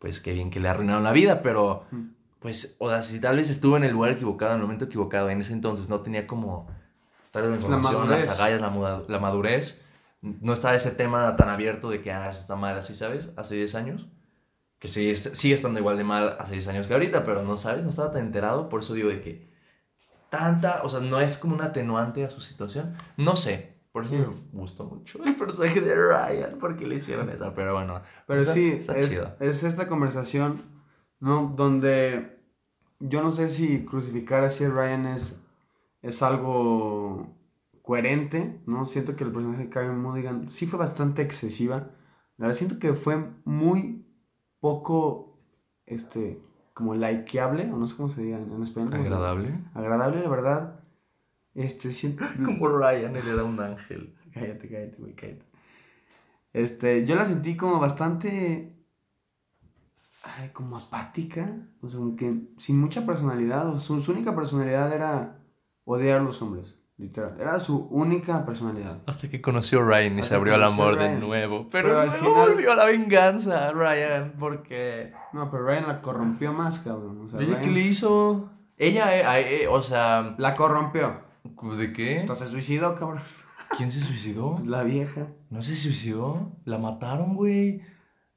pues 0.00 0.20
qué 0.20 0.32
bien 0.32 0.50
que 0.50 0.58
le 0.60 0.68
arruinaron 0.68 1.04
la 1.04 1.12
vida, 1.12 1.42
pero 1.42 1.84
Mm. 1.92 2.02
pues, 2.40 2.76
o 2.80 2.88
sea, 2.90 3.02
si 3.04 3.20
tal 3.20 3.36
vez 3.36 3.48
estuvo 3.50 3.76
en 3.76 3.84
el 3.84 3.92
lugar 3.92 4.10
equivocado, 4.12 4.52
en 4.52 4.56
el 4.58 4.62
momento 4.62 4.84
equivocado, 4.86 5.30
en 5.30 5.40
ese 5.40 5.52
entonces 5.52 5.88
no 5.88 6.00
tenía 6.00 6.26
como 6.26 6.66
tal 7.30 7.42
vez 7.42 7.50
la 7.52 7.56
información, 7.56 8.10
las 8.10 8.28
agallas, 8.28 8.60
la, 8.60 9.02
la 9.06 9.18
madurez, 9.20 9.82
no 10.22 10.52
estaba 10.54 10.74
ese 10.74 10.90
tema 10.90 11.36
tan 11.36 11.48
abierto 11.50 11.88
de 11.90 12.02
que, 12.02 12.10
ah, 12.10 12.30
eso 12.30 12.40
está 12.40 12.56
mal, 12.56 12.76
así, 12.76 12.94
¿sabes? 12.96 13.32
Hace 13.36 13.54
10 13.54 13.74
años, 13.76 14.06
que 14.78 14.88
sigue, 14.88 15.16
sigue 15.16 15.54
estando 15.54 15.78
igual 15.80 15.96
de 15.96 16.04
mal 16.04 16.36
hace 16.38 16.52
10 16.52 16.68
años 16.68 16.86
que 16.86 16.92
ahorita, 16.94 17.24
pero 17.24 17.42
no, 17.42 17.56
¿sabes? 17.56 17.82
No 17.84 17.90
estaba 17.90 18.10
tan 18.10 18.26
enterado, 18.26 18.68
por 18.68 18.80
eso 18.80 18.94
digo 18.94 19.08
de 19.08 19.20
que 19.20 19.50
tanta, 20.30 20.82
o 20.82 20.88
sea, 20.88 21.00
no 21.00 21.20
es 21.20 21.36
como 21.38 21.54
un 21.54 21.62
atenuante 21.62 22.24
a 22.24 22.30
su 22.30 22.40
situación, 22.40 22.94
no 23.16 23.36
sé. 23.36 23.74
Por 23.92 24.04
eso 24.04 24.10
Sí. 24.12 24.16
me 24.18 24.26
gustó 24.60 24.84
mucho 24.84 25.24
el 25.24 25.34
personaje 25.36 25.80
de 25.80 25.94
Ryan, 25.94 26.58
porque 26.60 26.86
le 26.86 26.96
hicieron 26.96 27.30
eso, 27.30 27.52
pero 27.54 27.72
bueno. 27.72 28.02
Pero 28.26 28.40
está- 28.42 28.52
sí, 28.52 28.72
está 28.78 28.96
es, 28.98 29.08
chido. 29.08 29.34
es 29.40 29.62
esta 29.62 29.88
conversación, 29.88 30.62
¿no? 31.18 31.54
Donde 31.56 32.38
yo 33.00 33.22
no 33.22 33.30
sé 33.30 33.48
si 33.48 33.86
crucificar 33.86 34.44
así 34.44 34.64
a 34.64 34.68
Ryan 34.68 35.06
es, 35.06 35.40
es 36.02 36.22
algo 36.22 37.34
coherente, 37.80 38.60
¿no? 38.66 38.84
Siento 38.84 39.16
que 39.16 39.24
el 39.24 39.32
personaje 39.32 39.64
de 39.64 39.70
Karen 39.70 39.98
Mulligan 39.98 40.50
sí 40.50 40.66
fue 40.66 40.78
bastante 40.78 41.22
excesiva. 41.22 41.90
La 42.36 42.46
verdad 42.48 42.58
siento 42.58 42.78
que 42.78 42.92
fue 42.92 43.16
muy 43.46 44.05
poco, 44.66 45.38
este, 45.86 46.42
como 46.74 46.96
likeable, 46.96 47.70
o 47.72 47.76
no 47.76 47.86
sé 47.86 47.96
cómo 47.96 48.08
se 48.08 48.20
diga 48.20 48.36
en 48.36 48.62
español. 48.64 48.92
Agradable. 48.94 49.60
Agradable, 49.74 50.20
la 50.20 50.28
verdad. 50.28 50.80
Este, 51.54 51.92
siento... 51.92 52.24
Como 52.44 52.68
Ryan, 52.68 53.14
él 53.14 53.28
era 53.28 53.44
un 53.44 53.60
ángel. 53.60 54.12
Cállate, 54.34 54.68
cállate, 54.68 54.96
güey, 54.98 55.14
cállate. 55.14 55.46
Este, 56.52 57.06
yo 57.06 57.16
la 57.16 57.24
sentí 57.24 57.56
como 57.56 57.78
bastante. 57.78 58.76
Ay, 60.22 60.50
como 60.52 60.76
apática. 60.76 61.56
O 61.80 61.88
sea, 61.88 62.00
como 62.00 62.16
que 62.16 62.42
sin 62.58 62.78
mucha 62.78 63.06
personalidad. 63.06 63.70
O 63.70 63.78
su, 63.78 63.98
su 64.02 64.12
única 64.12 64.34
personalidad 64.34 64.92
era 64.92 65.38
odiar 65.84 66.20
a 66.20 66.22
los 66.22 66.42
hombres. 66.42 66.74
Literal. 66.98 67.36
Era 67.38 67.60
su 67.60 67.86
única 67.90 68.46
personalidad. 68.46 69.02
Hasta 69.06 69.28
que 69.28 69.42
conoció 69.42 69.80
a 69.80 69.84
Ryan 69.84 70.16
y 70.16 70.20
Hasta 70.20 70.30
se 70.30 70.34
abrió 70.36 70.54
al 70.54 70.62
amor 70.64 70.98
de 70.98 71.18
nuevo. 71.18 71.68
Pero, 71.70 71.88
Pero 71.88 72.00
al 72.00 72.06
luego 72.08 72.24
final- 72.24 72.48
volvió 72.50 72.72
a 72.72 72.76
la 72.76 72.84
venganza, 72.86 73.72
Ryan, 73.72 74.32
porque... 74.38 75.12
No, 75.34 75.50
pero 75.50 75.66
Ryan 75.66 75.88
la 75.88 76.00
corrompió 76.00 76.54
más, 76.54 76.78
cabrón. 76.78 77.20
O 77.20 77.28
sea, 77.28 77.40
¿Ella 77.40 77.48
Ryan 77.56 77.62
qué 77.62 77.70
le 77.70 77.80
hizo? 77.80 78.50
Ella, 78.78 79.38
eh, 79.38 79.64
eh, 79.64 79.68
o 79.68 79.82
sea... 79.82 80.34
La 80.38 80.56
corrompió. 80.56 81.20
¿De 81.76 81.92
qué? 81.92 82.20
Entonces 82.20 82.48
se 82.48 82.52
suicidó, 82.52 82.94
cabrón. 82.96 83.20
¿Quién 83.76 83.90
se 83.90 84.00
suicidó? 84.00 84.54
Pues 84.56 84.66
la 84.66 84.82
vieja. 84.82 85.26
¿No 85.50 85.60
se 85.62 85.76
suicidó? 85.76 86.52
La 86.64 86.78
mataron, 86.78 87.36
güey. 87.36 87.82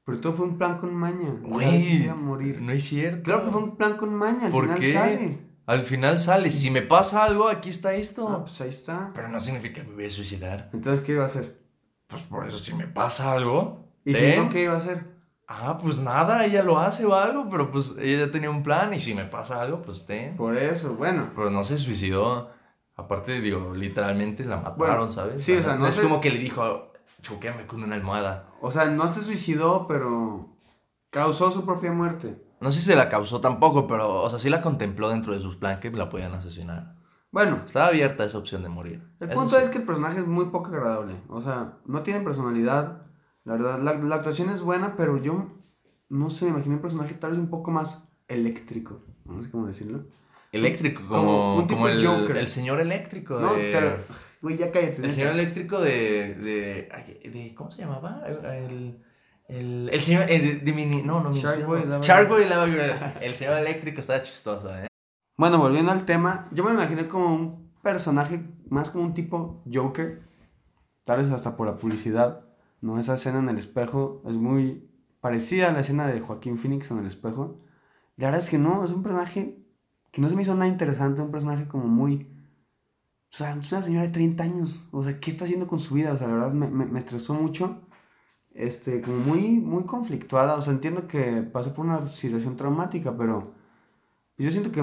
Pero 0.04 0.20
todo 0.20 0.32
fue 0.34 0.46
un 0.46 0.58
plan 0.58 0.76
con 0.76 0.94
maña. 0.94 1.30
Güey, 1.42 2.06
no 2.08 2.72
es 2.72 2.84
cierto. 2.84 3.22
Claro 3.22 3.44
que 3.44 3.50
fue 3.52 3.62
un 3.62 3.76
plan 3.76 3.96
con 3.96 4.14
maña. 4.14 4.46
Al 4.46 4.52
¿Por 4.52 4.64
final 4.64 4.80
qué? 4.80 4.92
sale. 4.92 5.38
Al 5.70 5.84
final 5.84 6.18
sale, 6.18 6.50
si 6.50 6.70
me 6.70 6.82
pasa 6.82 7.22
algo, 7.24 7.48
aquí 7.48 7.68
está 7.70 7.94
esto. 7.94 8.28
Ah, 8.28 8.40
pues 8.44 8.60
ahí 8.60 8.68
está. 8.70 9.10
Pero 9.14 9.28
no 9.28 9.38
significa 9.38 9.82
que 9.82 9.88
me 9.88 9.94
voy 9.94 10.06
a 10.06 10.10
suicidar. 10.10 10.68
Entonces, 10.72 11.04
¿qué 11.04 11.12
iba 11.12 11.22
a 11.22 11.26
hacer? 11.26 11.60
Pues 12.08 12.22
por 12.22 12.46
eso, 12.46 12.58
si 12.58 12.74
me 12.74 12.86
pasa 12.88 13.32
algo... 13.32 13.84
¿Y 14.04 14.14
si 14.14 14.20
ten. 14.20 14.42
no, 14.44 14.50
qué 14.50 14.62
iba 14.64 14.74
a 14.74 14.78
hacer? 14.78 15.06
Ah, 15.46 15.78
pues 15.80 15.98
nada, 15.98 16.44
ella 16.44 16.62
lo 16.62 16.78
hace 16.78 17.04
o 17.04 17.14
algo, 17.14 17.48
pero 17.50 17.70
pues 17.70 17.92
ella 18.00 18.26
ya 18.26 18.32
tenía 18.32 18.50
un 18.50 18.62
plan 18.62 18.92
y 18.94 18.98
si 19.00 19.14
me 19.14 19.24
pasa 19.26 19.60
algo, 19.62 19.80
pues 19.82 20.06
ten. 20.06 20.36
Por 20.36 20.56
eso, 20.56 20.94
bueno. 20.94 21.30
Pero 21.36 21.50
no 21.50 21.62
se 21.62 21.78
suicidó. 21.78 22.50
Aparte, 22.96 23.40
digo, 23.40 23.72
literalmente 23.74 24.44
la 24.44 24.56
mataron, 24.56 24.76
Bueno, 24.78 25.10
¿sabes? 25.12 25.42
sí, 25.44 25.52
o 25.54 25.62
sea, 25.62 25.76
no 25.76 25.86
es 25.86 25.94
se- 25.94 26.02
como 26.02 26.20
que 26.20 26.30
le 26.30 26.38
dijo, 26.38 26.92
choquéame 27.22 27.66
con 27.66 27.82
una 27.84 27.94
almohada. 27.94 28.48
O 28.60 28.72
sea, 28.72 28.86
no 28.86 29.06
se 29.08 29.20
suicidó, 29.20 29.86
pero 29.86 30.48
causó 31.10 31.50
su 31.52 31.64
propia 31.64 31.92
muerte. 31.92 32.36
No 32.60 32.70
sé 32.72 32.80
si 32.80 32.86
se 32.86 32.96
la 32.96 33.08
causó 33.08 33.40
tampoco, 33.40 33.86
pero, 33.86 34.22
o 34.22 34.28
sea, 34.30 34.38
sí 34.38 34.50
la 34.50 34.60
contempló 34.60 35.08
dentro 35.10 35.32
de 35.32 35.40
sus 35.40 35.56
planes 35.56 35.80
que 35.80 35.90
la 35.90 36.08
podían 36.10 36.34
asesinar. 36.34 36.94
Bueno, 37.32 37.62
Estaba 37.64 37.86
abierta 37.86 38.24
esa 38.24 38.38
opción 38.38 38.62
de 38.62 38.68
morir. 38.68 39.02
el 39.20 39.30
Eso 39.30 39.38
punto 39.40 39.56
sí. 39.56 39.64
es 39.64 39.70
que 39.70 39.78
el 39.78 39.84
personaje 39.84 40.20
es 40.20 40.26
muy 40.26 40.46
poco 40.46 40.68
agradable. 40.68 41.14
O 41.28 41.40
sea, 41.40 41.78
no 41.86 42.02
tiene 42.02 42.20
personalidad. 42.20 43.02
La 43.44 43.52
verdad, 43.54 43.78
la, 43.80 43.94
la 43.94 44.14
actuación 44.16 44.50
es 44.50 44.62
buena, 44.62 44.96
pero 44.96 45.16
yo 45.16 45.48
no 46.08 46.28
sé, 46.28 46.46
me 46.46 46.50
imaginé 46.50 46.74
un 46.74 46.82
personaje 46.82 47.14
tal 47.14 47.30
vez 47.30 47.38
un 47.40 47.48
poco 47.48 47.70
más 47.70 48.02
eléctrico. 48.26 49.00
No 49.24 49.42
sé 49.42 49.50
cómo 49.50 49.66
decirlo. 49.66 50.04
Eléctrico, 50.52 51.02
Como 51.06 51.20
como, 51.24 51.54
un 51.56 51.66
tipo 51.68 51.74
como 51.82 51.88
el, 51.88 52.04
Joker. 52.04 52.36
el 52.36 52.48
señor 52.48 52.80
eléctrico 52.80 53.38
No. 53.38 53.52
Güey, 54.42 54.56
ya 54.56 54.72
cállate. 54.72 55.04
El 55.04 55.12
señor 55.12 55.30
eléctrico 55.32 55.80
de, 55.80 56.88
de, 57.22 57.54
¿Cómo 57.54 57.70
se 57.70 57.82
llamaba? 57.82 58.22
El, 58.26 58.44
el, 58.44 59.04
el 59.50 60.00
señor. 60.00 60.24
eh, 60.28 60.60
de, 60.62 60.72
mini. 60.72 61.02
No, 61.02 61.20
no, 61.20 61.32
Shark 61.32 61.58
Minions, 61.58 61.68
Boy, 61.68 61.88
no. 61.88 62.02
Shark 62.02 62.28
Girl. 62.28 62.38
Boy 62.38 62.42
y 62.44 62.48
Lava 62.48 62.66
Girl. 62.66 62.92
El 63.20 63.34
señor 63.34 63.58
eléctrico 63.58 64.00
estaba 64.00 64.22
chistoso, 64.22 64.74
¿eh? 64.76 64.86
Bueno, 65.36 65.58
volviendo 65.58 65.90
al 65.90 66.04
tema, 66.04 66.46
yo 66.52 66.64
me 66.64 66.72
imaginé 66.72 67.08
como 67.08 67.34
un 67.34 67.72
personaje 67.82 68.42
más 68.68 68.90
como 68.90 69.04
un 69.04 69.14
tipo 69.14 69.62
Joker, 69.72 70.22
tal 71.04 71.18
vez 71.18 71.30
hasta 71.30 71.56
por 71.56 71.66
la 71.66 71.78
publicidad, 71.78 72.44
¿no? 72.80 72.98
Esa 72.98 73.14
escena 73.14 73.38
en 73.38 73.48
el 73.48 73.58
espejo 73.58 74.22
es 74.26 74.34
muy 74.36 74.88
parecida 75.20 75.68
a 75.68 75.72
la 75.72 75.80
escena 75.80 76.06
de 76.06 76.20
Joaquín 76.20 76.58
Phoenix 76.58 76.90
en 76.90 76.98
el 76.98 77.06
espejo. 77.06 77.58
La 78.16 78.26
verdad 78.26 78.42
es 78.42 78.50
que 78.50 78.58
no, 78.58 78.84
es 78.84 78.90
un 78.90 79.02
personaje 79.02 79.64
que 80.10 80.20
no 80.20 80.28
se 80.28 80.36
me 80.36 80.42
hizo 80.42 80.54
nada 80.54 80.68
interesante, 80.68 81.22
un 81.22 81.30
personaje 81.30 81.66
como 81.66 81.86
muy... 81.86 82.28
O 83.32 83.36
sea, 83.36 83.52
es 83.54 83.72
una 83.72 83.82
señora 83.82 84.06
de 84.06 84.12
30 84.12 84.42
años, 84.42 84.88
o 84.90 85.02
sea, 85.04 85.18
¿qué 85.20 85.30
está 85.30 85.44
haciendo 85.44 85.66
con 85.66 85.78
su 85.78 85.94
vida? 85.94 86.12
O 86.12 86.18
sea, 86.18 86.26
la 86.26 86.34
verdad 86.34 86.52
me, 86.52 86.68
me, 86.68 86.84
me 86.84 86.98
estresó 86.98 87.32
mucho, 87.32 87.80
este, 88.54 89.00
como 89.00 89.18
muy, 89.18 89.58
muy 89.60 89.84
conflictuada, 89.84 90.54
o 90.56 90.62
sea, 90.62 90.72
entiendo 90.72 91.06
que 91.08 91.42
pasó 91.42 91.74
por 91.74 91.86
una 91.86 92.06
situación 92.08 92.56
traumática, 92.56 93.16
pero... 93.16 93.54
Yo 94.38 94.50
siento 94.50 94.72
que 94.72 94.82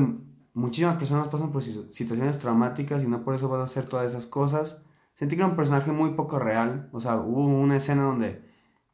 muchísimas 0.53 0.97
personas 0.97 1.27
pasan 1.29 1.51
por 1.51 1.63
si- 1.63 1.87
situaciones 1.91 2.37
traumáticas 2.37 3.03
y 3.03 3.07
no 3.07 3.23
por 3.23 3.35
eso 3.35 3.49
vas 3.49 3.61
a 3.61 3.63
hacer 3.63 3.85
todas 3.85 4.09
esas 4.11 4.25
cosas. 4.27 4.81
Sentí 5.15 5.35
que 5.35 5.41
era 5.41 5.49
un 5.49 5.55
personaje 5.55 5.91
muy 5.91 6.11
poco 6.11 6.39
real. 6.39 6.89
O 6.93 6.99
sea, 6.99 7.17
hubo 7.17 7.45
una 7.45 7.77
escena 7.77 8.03
donde 8.03 8.43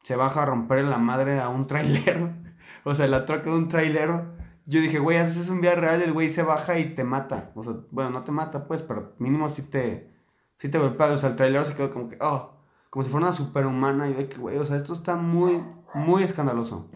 se 0.02 0.16
baja 0.16 0.42
a 0.42 0.46
romper 0.46 0.84
la 0.84 0.98
madre 0.98 1.40
a 1.40 1.48
un 1.48 1.66
trailero. 1.66 2.32
O 2.84 2.94
sea, 2.94 3.06
la 3.08 3.24
troca 3.26 3.50
de 3.50 3.56
un 3.56 3.68
trailero. 3.68 4.34
Yo 4.66 4.80
dije, 4.80 4.98
güey, 4.98 5.18
haces 5.18 5.48
un 5.48 5.60
día 5.60 5.74
real, 5.74 6.02
el 6.02 6.12
güey 6.12 6.30
se 6.30 6.42
baja 6.42 6.78
y 6.78 6.94
te 6.94 7.04
mata. 7.04 7.52
O 7.54 7.62
sea, 7.64 7.74
bueno, 7.90 8.10
no 8.10 8.22
te 8.24 8.32
mata, 8.32 8.66
pues, 8.66 8.82
pero 8.82 9.14
mínimo 9.18 9.48
sí 9.48 9.62
te, 9.62 10.10
sí 10.58 10.68
te 10.68 10.78
golpea. 10.78 11.08
O 11.12 11.16
sea, 11.16 11.30
el 11.30 11.36
trailero 11.36 11.64
se 11.64 11.74
quedó 11.74 11.90
como 11.90 12.08
que, 12.08 12.18
oh, 12.20 12.53
como 12.94 13.02
si 13.02 13.10
fuera 13.10 13.26
una 13.26 13.36
superhumana. 13.36 14.08
Y 14.08 14.14
yo 14.14 14.28
que, 14.28 14.36
güey, 14.36 14.56
o 14.56 14.64
sea, 14.64 14.76
esto 14.76 14.92
está 14.92 15.16
muy, 15.16 15.60
muy 15.94 16.22
escandaloso. 16.22 16.88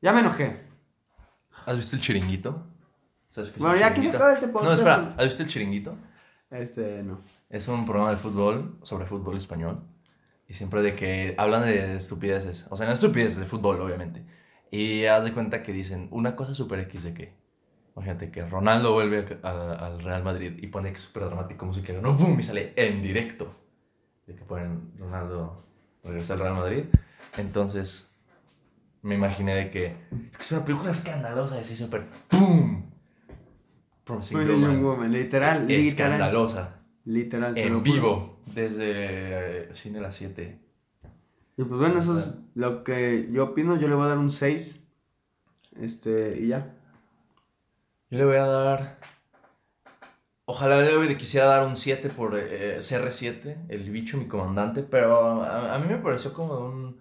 Ya 0.00 0.14
me 0.14 0.20
enojé. 0.20 0.64
¿Has 1.66 1.76
visto 1.76 1.96
el 1.96 2.00
chiringuito? 2.00 2.64
¿Sabes 3.28 3.50
qué 3.50 3.56
es 3.56 3.60
Bueno, 3.60 3.74
el 3.74 3.80
ya 3.80 3.92
que 3.92 4.00
se 4.00 4.08
acaba 4.08 4.32
este 4.32 4.48
podcast. 4.48 4.64
No, 4.64 4.72
espera, 4.72 5.14
¿has 5.18 5.26
visto 5.26 5.42
el 5.42 5.50
chiringuito? 5.50 5.96
Este, 6.48 7.02
no. 7.02 7.20
Es 7.50 7.68
un 7.68 7.84
programa 7.84 8.08
de 8.10 8.16
fútbol 8.16 8.78
sobre 8.80 9.04
fútbol 9.04 9.36
español. 9.36 9.82
Y 10.48 10.54
siempre 10.54 10.80
de 10.80 10.94
que 10.94 11.34
hablan 11.36 11.60
de 11.60 11.96
estupideces. 11.96 12.66
O 12.70 12.76
sea, 12.76 12.86
no 12.86 12.94
estupideces 12.94 13.36
de 13.36 13.44
fútbol, 13.44 13.82
obviamente. 13.82 14.24
Y 14.70 15.04
haz 15.04 15.24
de 15.24 15.34
cuenta 15.34 15.62
que 15.62 15.74
dicen 15.74 16.08
una 16.10 16.36
cosa 16.36 16.54
súper 16.54 16.78
X 16.80 17.02
de 17.02 17.12
que. 17.12 17.34
Imagínate 17.94 18.30
que 18.30 18.46
Ronaldo 18.46 18.94
vuelve 18.94 19.40
al 19.42 20.02
Real 20.02 20.24
Madrid 20.24 20.54
y 20.56 20.68
pone 20.68 20.96
súper 20.96 21.26
dramático 21.26 21.66
música. 21.66 21.92
No, 21.92 22.16
¡pum! 22.16 22.40
Y 22.40 22.44
sale 22.44 22.72
en 22.76 23.02
directo. 23.02 23.67
De 24.28 24.34
que 24.36 24.44
ponen 24.44 24.92
Ronaldo 24.98 25.64
regresa 26.04 26.34
al 26.34 26.40
Real 26.40 26.54
Madrid. 26.54 26.84
Entonces, 27.36 28.08
me 29.02 29.14
imaginé 29.14 29.56
de 29.56 29.70
que. 29.70 29.96
Es 30.38 30.52
una 30.52 30.64
película 30.64 30.92
escandalosa, 30.92 31.58
así 31.58 31.74
súper. 31.74 32.06
¡Pum! 32.28 32.84
Promising 34.04 34.36
Muy 34.36 34.46
Young 34.46 34.60
Young 34.60 34.74
Man. 34.74 34.82
Woman, 34.82 35.12
literal, 35.12 35.66
literal. 35.66 35.86
Escandalosa. 35.86 36.74
Literal, 37.04 37.54
te 37.54 37.66
En 37.66 37.82
vivo, 37.82 38.42
desde 38.54 38.82
eh, 38.84 39.74
Cine 39.74 40.00
Las 40.00 40.14
7. 40.16 40.60
Y 41.56 41.64
pues 41.64 41.80
bueno, 41.80 41.98
eso 42.00 42.18
es 42.18 42.26
lo 42.54 42.84
que 42.84 43.28
yo 43.32 43.44
opino. 43.44 43.76
Yo 43.76 43.88
le 43.88 43.94
voy 43.94 44.04
a 44.04 44.08
dar 44.08 44.18
un 44.18 44.30
6. 44.30 44.78
Este, 45.80 46.38
y 46.38 46.48
ya. 46.48 46.74
Yo 48.10 48.18
le 48.18 48.24
voy 48.24 48.36
a 48.36 48.46
dar. 48.46 48.98
Ojalá 50.50 50.80
le 50.80 51.18
quisiera 51.18 51.44
dar 51.44 51.66
un 51.66 51.76
7 51.76 52.08
por 52.08 52.34
eh, 52.38 52.78
CR7, 52.80 53.66
el 53.68 53.90
bicho, 53.90 54.16
mi 54.16 54.26
comandante, 54.26 54.82
pero 54.82 55.42
a, 55.44 55.74
a 55.74 55.78
mí 55.78 55.86
me 55.86 55.98
pareció 55.98 56.32
como 56.32 56.58
un. 56.58 57.00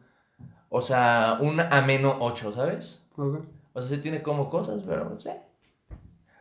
O 0.67 0.81
sea, 0.81 1.37
un 1.39 1.57
ameno 1.61 2.17
8, 2.19 2.51
¿sabes? 2.51 3.07
Ok. 3.15 3.39
O 3.71 3.79
sea, 3.81 3.95
sí 3.95 4.01
tiene 4.01 4.21
como 4.21 4.49
cosas, 4.49 4.83
pero 4.85 5.09
no 5.09 5.17
sé. 5.17 5.39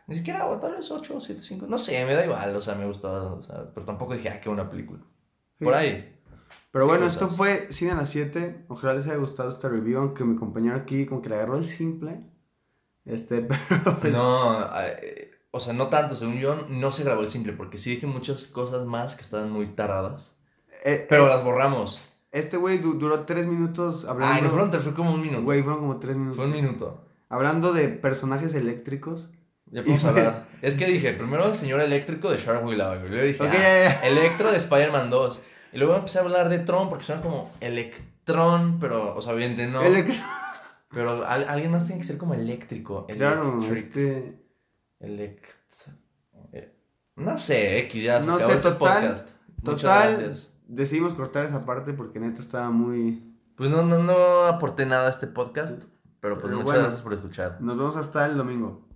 Ni 0.07 0.17
siquiera, 0.17 0.47
o 0.47 0.57
tal 0.59 0.75
vez 0.75 0.91
8 0.91 1.15
o 1.15 1.19
7, 1.21 1.41
5. 1.41 1.65
No 1.67 1.77
sé, 1.77 2.03
me 2.05 2.13
da 2.13 2.25
igual, 2.25 2.53
o 2.53 2.61
sea, 2.61 2.75
me 2.75 2.85
gustaba, 2.85 3.31
o 3.35 3.41
sea, 3.41 3.63
pero 3.73 3.85
tampoco 3.85 4.13
dije, 4.13 4.27
ah, 4.27 4.41
qué 4.41 4.49
buena 4.49 4.69
película. 4.69 4.99
Por 5.59 5.73
Sí. 5.73 5.79
ahí. 5.79 6.19
Pero 6.71 6.85
¿Qué 6.85 6.89
bueno, 6.89 7.05
cosas? 7.05 7.21
esto 7.21 7.33
fue 7.33 7.67
Cine 7.71 7.91
a 7.91 7.95
las 7.95 8.09
7. 8.09 8.65
Ojalá 8.67 8.95
les 8.95 9.05
haya 9.05 9.15
gustado 9.15 9.47
esta 9.47 9.69
review, 9.69 9.99
aunque 9.99 10.25
mi 10.25 10.35
compañero 10.35 10.75
aquí 10.75 11.05
como 11.05 11.21
que 11.21 11.29
le 11.29 11.35
agarró 11.35 11.55
el 11.55 11.63
simple. 11.65 12.19
Este, 13.05 13.41
pero 13.69 13.97
pues, 14.01 14.11
No, 14.11 14.59
eh, 14.81 15.16
o 15.57 15.59
sea, 15.59 15.73
no 15.73 15.87
tanto, 15.87 16.15
según 16.15 16.39
yo, 16.39 16.65
no 16.69 16.91
se 16.91 17.03
grabó 17.03 17.21
el 17.21 17.27
simple, 17.27 17.53
porque 17.53 17.77
sí 17.77 17.91
dije 17.91 18.07
muchas 18.07 18.47
cosas 18.47 18.85
más 18.85 19.15
que 19.15 19.21
estaban 19.23 19.51
muy 19.51 19.65
taradas. 19.67 20.37
eh, 20.85 21.05
Pero 21.09 21.25
eh, 21.25 21.29
las 21.29 21.43
borramos. 21.43 22.01
este 22.31 22.57
güey 22.57 22.77
du- 22.77 22.93
duró 22.99 23.25
tres 23.25 23.45
minutos 23.47 24.05
hablando. 24.05 24.35
Ay, 24.35 24.41
no 24.41 24.49
fueron, 24.49 24.69
tres, 24.71 24.83
fue 24.83 24.93
como 24.93 25.11
un 25.13 25.21
minuto. 25.21 25.43
Güey, 25.43 25.61
fueron 25.63 25.81
como 25.81 25.97
tres 25.99 26.15
minutos. 26.15 26.37
Fue 26.37 26.45
un 26.45 26.53
minuto. 26.53 27.03
Hablando 27.29 27.73
de 27.73 27.89
personajes 27.89 28.53
eléctricos. 28.53 29.29
Ya 29.69 29.81
podemos 29.81 30.03
Y- 30.03 30.07
hablar. 30.07 30.47
Es 30.61 30.75
que 30.75 30.85
dije, 30.85 31.11
primero 31.13 31.45
el 31.45 31.55
señor 31.55 31.81
eléctrico 31.81 32.29
de 32.31 32.37
Shark 32.37 32.65
Willow, 32.65 32.99
güey. 32.99 33.09
Luego 33.09 33.25
dije, 33.25 33.43
Ok, 33.43 33.49
ah. 33.53 34.05
Electro 34.07 34.49
de 34.51 34.57
Spider-Man 34.57 35.09
2. 35.09 35.41
Y 35.73 35.77
luego 35.77 35.95
empecé 35.97 36.19
a 36.19 36.21
hablar 36.21 36.47
de 36.49 36.59
Tron 36.59 36.87
porque 36.89 37.03
suena 37.03 37.21
como 37.21 37.51
Electrón, 37.59 38.77
pero, 38.79 39.15
o 39.15 39.21
sea, 39.21 39.33
obviamente 39.33 39.67
no. 39.67 39.81
Elec- 39.83 40.23
Pero 40.89 41.25
al- 41.27 41.49
alguien 41.49 41.71
más 41.71 41.85
tiene 41.85 41.99
que 42.01 42.07
ser 42.07 42.17
como 42.17 42.33
eléctrico. 42.33 43.05
Claro, 43.07 43.59
Electric. 43.61 44.35
Elect... 44.99 45.45
eh, 46.53 46.73
No 47.15 47.37
sé, 47.37 47.79
X, 47.79 48.03
ya 48.03 48.19
se 48.21 48.27
No 48.27 48.35
acabó 48.35 48.49
sé, 48.51 48.55
este 48.57 48.71
total- 48.71 48.77
podcast. 49.01 49.29
Muchas 49.63 49.81
Total, 49.81 50.17
gracias. 50.17 50.53
decidimos 50.67 51.13
cortar 51.13 51.45
esa 51.45 51.65
parte 51.65 51.93
porque 51.93 52.19
neta 52.19 52.41
estaba 52.41 52.69
muy. 52.69 53.35
Pues 53.55 53.71
no, 53.71 53.81
no, 53.83 53.97
no 53.99 54.45
aporté 54.45 54.85
nada 54.85 55.07
a 55.07 55.09
este 55.09 55.25
podcast, 55.27 55.81
pero 56.19 56.35
pues 56.35 56.45
Pero 56.45 56.57
muchas 56.57 56.65
bueno. 56.65 56.81
gracias 56.83 57.01
por 57.01 57.13
escuchar. 57.13 57.57
Nos 57.59 57.75
vemos 57.77 57.95
hasta 57.95 58.25
el 58.27 58.37
domingo. 58.37 58.86